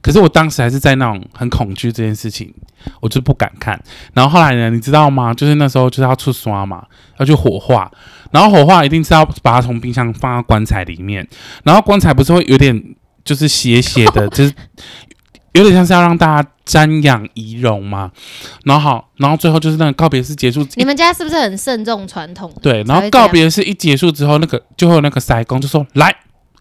[0.00, 2.52] 可是我当时还是在那种很恐惧这件事情，
[3.00, 3.80] 我就不敢看。
[4.12, 5.32] 然后后来呢，你知道吗？
[5.32, 6.86] 就是那时候就是要出刷嘛，
[7.18, 7.90] 要去火化，
[8.30, 11.26] 然后火化一定是要把它从冰箱放到棺材里面，
[11.64, 12.80] 然后棺材不是会有点
[13.24, 14.52] 就是斜斜的， 就是。
[15.52, 18.10] 有点像是要让大家瞻仰仪容嘛，
[18.64, 22.50] 然后好，然后最后就是那个告别式结束，你们家是不是很慎重传统？
[22.62, 26.14] 对，然后告别式一结束之后，那个就会有那个塞公就说：“来，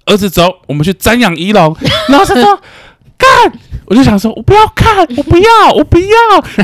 [0.05, 1.75] 儿子走，我们去瞻仰仪容。”
[2.09, 2.61] 然后他说
[3.17, 3.29] ：“干！”
[3.87, 6.07] 我就想说：“我不要看，我不要，我不要。”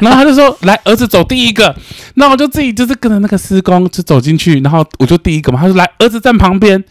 [0.01, 1.75] 然后他就说：“来，儿子走第一个。”
[2.15, 5.59] 那我就自己就是跟着那个施工就走进去，然后我就第一个嘛。
[5.59, 6.83] 他说：“来，儿子站旁边。”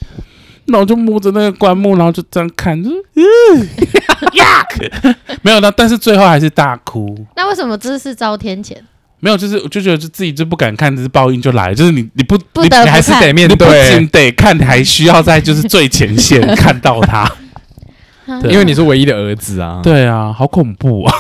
[0.67, 3.69] 那我就摸着那个棺木，然后就这样看，就嗯，
[4.35, 7.17] yuck， 没有那，但是最后还是大哭。
[7.37, 8.77] 那为什么这是遭天谴？
[9.21, 17.27] 没有，就是我就觉得就自己就不敢看，只是报应就来了，就是你你不不得不你还是看得面你不对仅，得看，你还需要在就是最前线看到他。
[18.43, 19.81] 对因为你是唯一的儿子啊。
[19.83, 21.15] 对啊，好恐怖啊！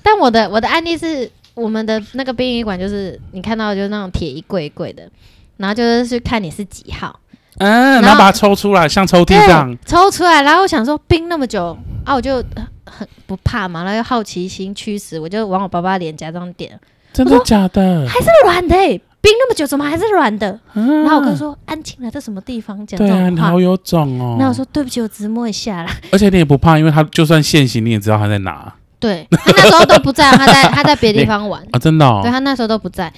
[0.00, 5.02] 但我的我的案例是，我们的那个殡仪馆就是你看到的就是那种铁一柜一柜的，
[5.56, 7.18] 然后就是去看你是几号，
[7.58, 9.76] 嗯，然后把它抽出来，像抽屉这样。
[9.86, 16.78] 抽出来，然后我想说冰那么久啊，我就呃很不怕嘛，然后又好奇心驱使，我就往我爸爸脸颊上点，
[17.12, 18.06] 真的假的？
[18.08, 20.58] 还是软的、欸，冰那么久怎么还是软的？
[20.74, 23.60] 嗯然后我哥说安静了，这什么地方讲这对啊，种话你好？
[23.60, 24.36] 有种哦。
[24.38, 25.90] 那我说对不起，我只摸一下啦。
[26.10, 31.62] 而且你也不怕，因为他就算现行，你也知道他在哪对他那时候都不在，他在他在别的地方玩。
[31.72, 32.30] 啊，真的哦对。
[32.30, 33.12] 他那时候都不在，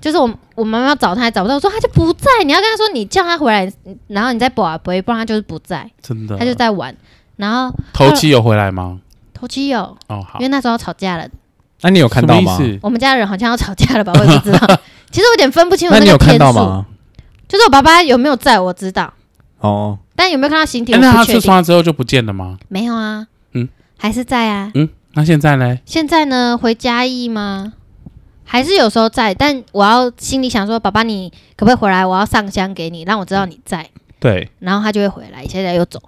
[0.00, 3.70] 就是我我妈妈找他还找不到，我说他就不在，你要跟他说你叫他回来，
[4.08, 6.36] 然后你再补啊补，不然他就是不在，真的。
[6.38, 6.94] 他就在玩。
[7.36, 8.98] 然后头七有回来吗？
[9.34, 10.40] 头七有，哦，好因。
[10.40, 11.26] 为那时候吵架了，
[11.82, 12.58] 那你有看到吗？
[12.82, 14.58] 我们家人好像要吵架了吧，我也不知道。
[15.10, 16.86] 其实我有点分不清楚那你有看个天数，到吗？
[17.48, 19.12] 就是我爸爸有没有在我知道，
[19.58, 21.40] 哦，但有没有看到形体哎那他吃我不确定。
[21.40, 22.58] 刷之后就不见了吗？
[22.68, 24.70] 没有啊，嗯，还是在啊。
[24.74, 25.76] 嗯，那现在呢？
[25.84, 27.72] 现在呢，回嘉义吗？
[28.52, 32.04] 还是有时候在，但我要心里想说，爸爸你可不可以回来？
[32.04, 33.88] 我要上香给你，让我知道你在，
[34.20, 35.44] 对，然后他就会回来。
[35.48, 35.98] 现在又走。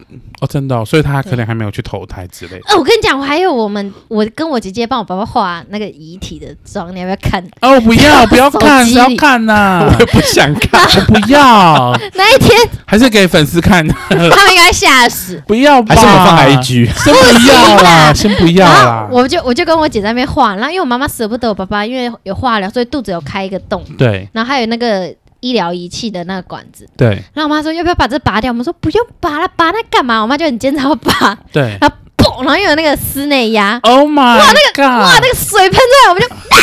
[0.40, 2.60] 哦，真的哦，所以他可能还没有去投胎之类的。
[2.68, 7.42] 呃，我跟你讲，我还有我们，我跟我姐姐帮我爸爸画那个遗体的妆，你要不要看？
[7.62, 9.88] 哦，不要，不要看， 不要看呐！
[9.88, 10.82] 我也不想看。
[10.82, 12.56] 我不要，那一天
[12.86, 13.86] 还是给粉丝看。
[13.88, 15.42] 他们应该吓死。
[15.46, 16.90] 不要吧，还是我放 IG？
[16.94, 19.08] 先不要啦，先不要然啦。
[19.10, 26.88] 我就我就跟我姐在那边画，然后因为我妈妈舍不得我爸爸，因为有化疗，所以肚子有开一个洞，对，然后还有那个医疗仪器的那个管子。
[26.96, 27.08] 对。
[27.34, 28.50] 然后我妈说要不要把这拔掉？
[28.50, 30.22] 我们说不用拔了，拔那干嘛？
[30.22, 31.36] 我妈就很坚持要拔。
[31.52, 31.76] 对。
[31.78, 33.78] 然后嘣，然后又有那个室内压。
[33.82, 34.38] Oh my！
[34.38, 36.58] 哇，那个哇，那个水喷出来，我们就啊！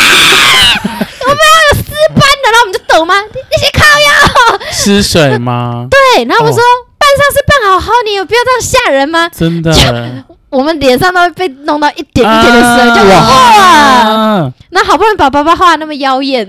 [1.21, 3.13] 我们要有尸斑的，然后我们就抖吗？
[3.51, 4.59] 那些靠药。
[4.71, 5.87] 湿水吗？
[5.91, 6.25] 对。
[6.25, 6.63] 然后我们说。
[6.99, 9.29] 办丧事办好好，你有必要这样吓人吗？
[9.29, 9.71] 真的，
[10.49, 14.53] 我们脸上都会被弄到一点一点的水，啊、就哇！
[14.71, 16.47] 那好不容易把爸爸画那么妖艳，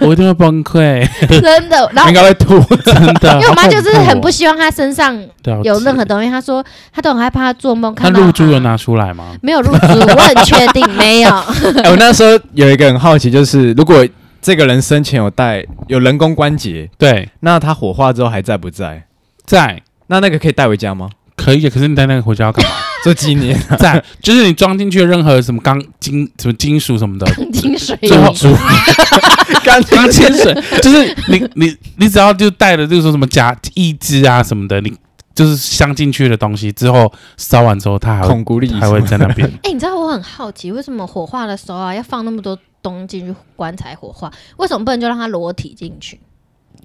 [0.00, 1.90] 我一定会崩溃，真的。
[1.92, 3.34] 然后应该会吐，真的。
[3.34, 5.14] 因为我妈就是很不希望他身上
[5.62, 8.18] 有任何东西，她说她都很害怕她做梦看到。
[8.18, 9.34] 那露珠有拿出来吗？
[9.42, 11.30] 没有露珠，我很确定没有。
[11.30, 14.06] 哎、欸，我那时候有一个很好奇，就是如果
[14.40, 19.04] 这个人生前有带有人工关节，对，那他火化之后还在不在？
[19.44, 19.82] 在。
[20.06, 21.08] 那那个可以带回家吗？
[21.36, 22.70] 可以，可是你带那个回家要干嘛？
[23.02, 23.58] 做纪念。
[23.78, 28.32] 在，就是你装进去任何什么钢金、什么金属什么的，钢金水，最后
[29.64, 34.92] 钢钢金水，就是你你你只要就带了，就是说什么假义肢啊什么的，你
[35.34, 39.48] 就是镶进去的东西之后烧完之后，它还孔骨力还会在那边。
[39.62, 44.30] 哎、欸，你知道我很好奇，为什么火化的时候啊要放那么多东西进去棺材火化？
[44.56, 46.20] 为什么不能就让它裸体进去？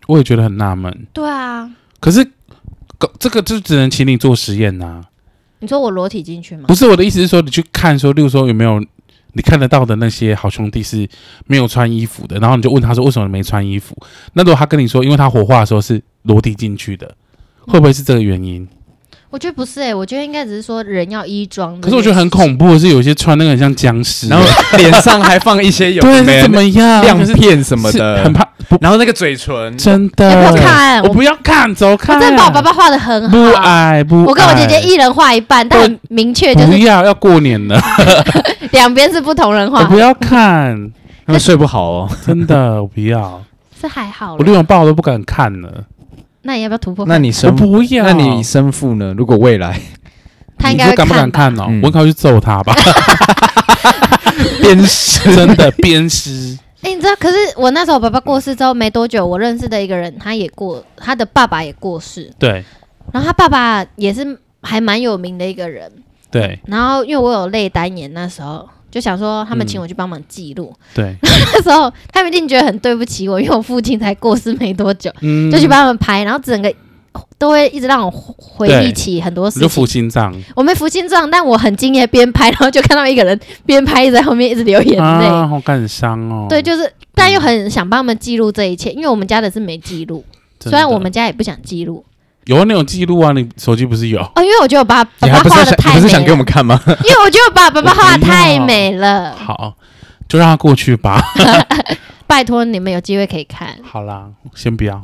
[0.08, 1.08] 我也觉得很纳闷。
[1.14, 2.32] 对啊，可是。
[3.20, 5.02] 这个就只能请你做实验呐、啊。
[5.60, 6.66] 你说我裸体进去吗？
[6.68, 8.80] 不是，我的意思是说，你去看说，例如说有没有
[9.34, 11.08] 你看得到的那些好兄弟是
[11.46, 13.96] 没有穿衣服的，然后你就问他说为什么没穿衣服？
[14.34, 17.16] 那如果他跟你说，因为他火化的时候是裸体进去的，
[17.68, 18.68] 会不会是这个原因？
[19.30, 21.80] 我觉得不是哎、欸，我觉得应该只是说人要衣装。
[21.82, 24.46] 可是我觉得很恐怖的是，有些穿那个很像僵尸，然后
[24.78, 28.48] 脸上还放一些有 对是怎么样亮片什么的，很怕。
[28.82, 32.16] 然后那个嘴唇真的，不要看，我不要看，走开。
[32.16, 34.26] 我真的把我爸爸画的很好，不爱不爱。
[34.26, 37.78] 我跟我姐姐一人画一半，但很明确就是不要要过年了，
[38.72, 39.82] 两边是不同人画。
[39.82, 40.74] 我不要看，
[41.28, 43.42] 因为睡不好哦，真的我不要。
[43.80, 45.70] 是还好，我连我爸我都不敢看了。
[46.48, 47.06] 那你要不要突破？
[47.06, 48.06] 那你生不要？
[48.06, 49.14] 那你生父呢？
[49.18, 49.78] 如果未来，
[50.58, 51.66] 他应该敢不敢看哦？
[51.84, 52.74] 我应该去揍他吧。
[54.62, 56.58] 鞭尸，真的鞭尸。
[56.84, 57.14] 哎，你知道？
[57.20, 62.32] 可是我那时候我爸爸过世之后没多久，我认识的一个人，他也过，他的爸爸也过世。
[62.40, 62.64] 对。
[63.12, 65.92] 然后他爸爸也是还蛮有名的一个人。
[66.32, 66.58] 对。
[66.68, 70.74] 然后因为我有泪单眼，那时候就想说他们请我去帮忙记录。
[70.94, 71.16] 对。
[71.22, 75.12] 那时候他们一定觉得很对不起我，因为我父亲才过世没多久，
[75.52, 76.74] 就去帮他们拍，然后整个。
[77.40, 79.64] 都会一直让我回忆起很多事情。
[79.64, 86.46] 就扶心脏，我没扶心脏，但我很敬业，边拍然后就看到一个人边拍一直在后面一直流眼泪，啊，好感伤哦。
[86.48, 90.24] 对，就是，但又很想帮他们记录这一切，因为我们家的是没记录，
[90.60, 92.06] 虽然我们家也不想记录。
[92.48, 94.20] 有那种记录啊，你手机不是有？
[94.20, 96.82] 哦，因为我觉得我爸爸爸画的太美了，你不是想给我们看吗？
[96.88, 99.36] 因为我觉得我爸爸爸画的太美了。
[99.36, 99.76] 好，
[100.28, 101.22] 就让他过去吧。
[102.26, 103.70] 拜托你们有机会可以看。
[103.84, 105.02] 好啦，先不要。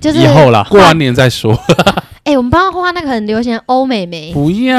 [0.00, 1.58] 就是以后啦，过完年再说。
[2.24, 4.78] 哎、欸，我们帮他画那个很流行的欧美眉，不要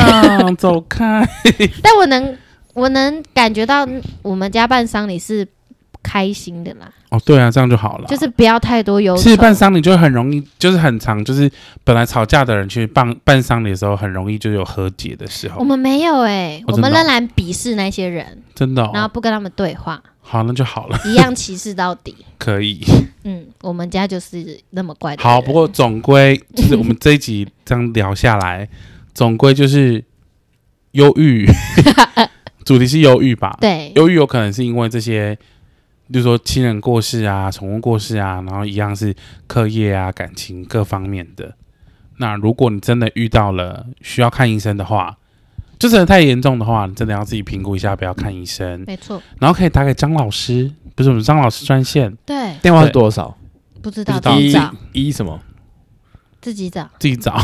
[0.56, 1.28] 走开。
[1.82, 2.38] 但我能，
[2.74, 3.88] 我能感觉到
[4.24, 5.48] 我们家办丧礼是
[6.06, 6.88] 开心的啦。
[7.10, 8.08] 哦，对啊，这样就好了。
[8.08, 9.24] 就是不要太多忧愁。
[9.24, 11.50] 其实办丧礼就很容易，就是很长，就是
[11.84, 15.60] 本来吵架的人去办办丧礼的时候，很容易就有和解的时候。
[15.60, 20.02] 我们没有哎、欸，哦、我们仍然鄙视那些人，真的、哦，然后不跟他们对话。
[20.22, 21.00] 好，那就好了。
[21.06, 22.16] 一样歧视到底。
[22.38, 22.84] 可以。
[23.24, 25.24] 嗯，我们家就是那么怪的。
[25.24, 28.68] 好，不过总归就是我们这一集这样聊下来，
[29.14, 30.04] 总归就是
[30.92, 31.48] 忧郁，
[32.66, 33.56] 主题是忧郁吧？
[33.62, 35.38] 对，忧郁有可能是因为这些，
[36.12, 39.16] 比如说亲人过世啊、宠物过世啊，然后一样是
[39.48, 41.56] 课业啊、感情各方面的。
[42.18, 45.18] 那如果你真的遇到了需要看医生的话，
[45.78, 48.84] 就真的太严重的话，你真的要自己评估一下，不要看医生。
[48.88, 49.22] 没错。
[49.40, 52.16] 然后可以打给张老师，不是我们张老师专线。
[52.26, 52.56] 对。
[52.62, 53.38] 电话是多少？
[53.82, 54.16] 不知道。
[54.40, 55.40] 一找一什么？
[56.40, 56.90] 自己找。
[57.00, 57.36] 自己找。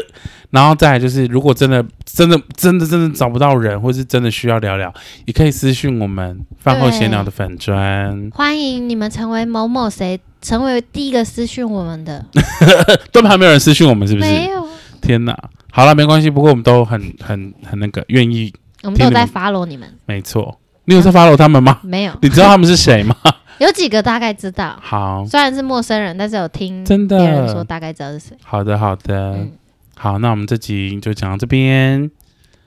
[0.50, 4.92] 然后再来就是，如果真的、真的、真的、真的找不到人，或是真的需要聊聊，
[5.26, 8.30] 也可以私讯我们饭后闲聊的粉砖。
[8.34, 12.24] 欢迎你们成为某某谁，成为第一个私讯我们的。
[13.12, 14.28] 都还没有人私讯我们，是不是？
[14.30, 14.66] 没有。
[15.00, 15.38] 天哪！
[15.70, 16.30] 好了，没关系。
[16.30, 18.52] 不过我们都很、很、很那个愿意。
[18.82, 19.88] 我们都在 follow 你们。
[20.06, 21.78] 没错，你有在 follow 他们吗？
[21.82, 22.12] 没有。
[22.22, 23.14] 你知道他们是谁吗？
[23.58, 24.76] 有几个大概知道。
[24.80, 28.36] 好，虽然是陌生人，但是有听真的别人说大概知道是谁。
[28.42, 29.32] 好的，好的。
[29.32, 29.52] 嗯、
[29.98, 32.08] 好，那我们这集就讲到这边。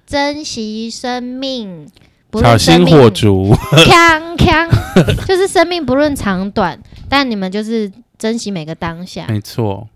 [0.05, 1.87] 珍惜生命，
[2.33, 3.55] 小心火烛。
[3.55, 4.67] 锵锵，
[5.25, 6.77] 就是生命不论长短，
[7.07, 9.25] 但你们就是珍惜每个当下。
[9.29, 9.87] 没错。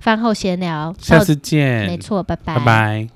[0.00, 1.86] 饭后闲聊，下次见。
[1.86, 3.08] 没错，拜拜，拜拜。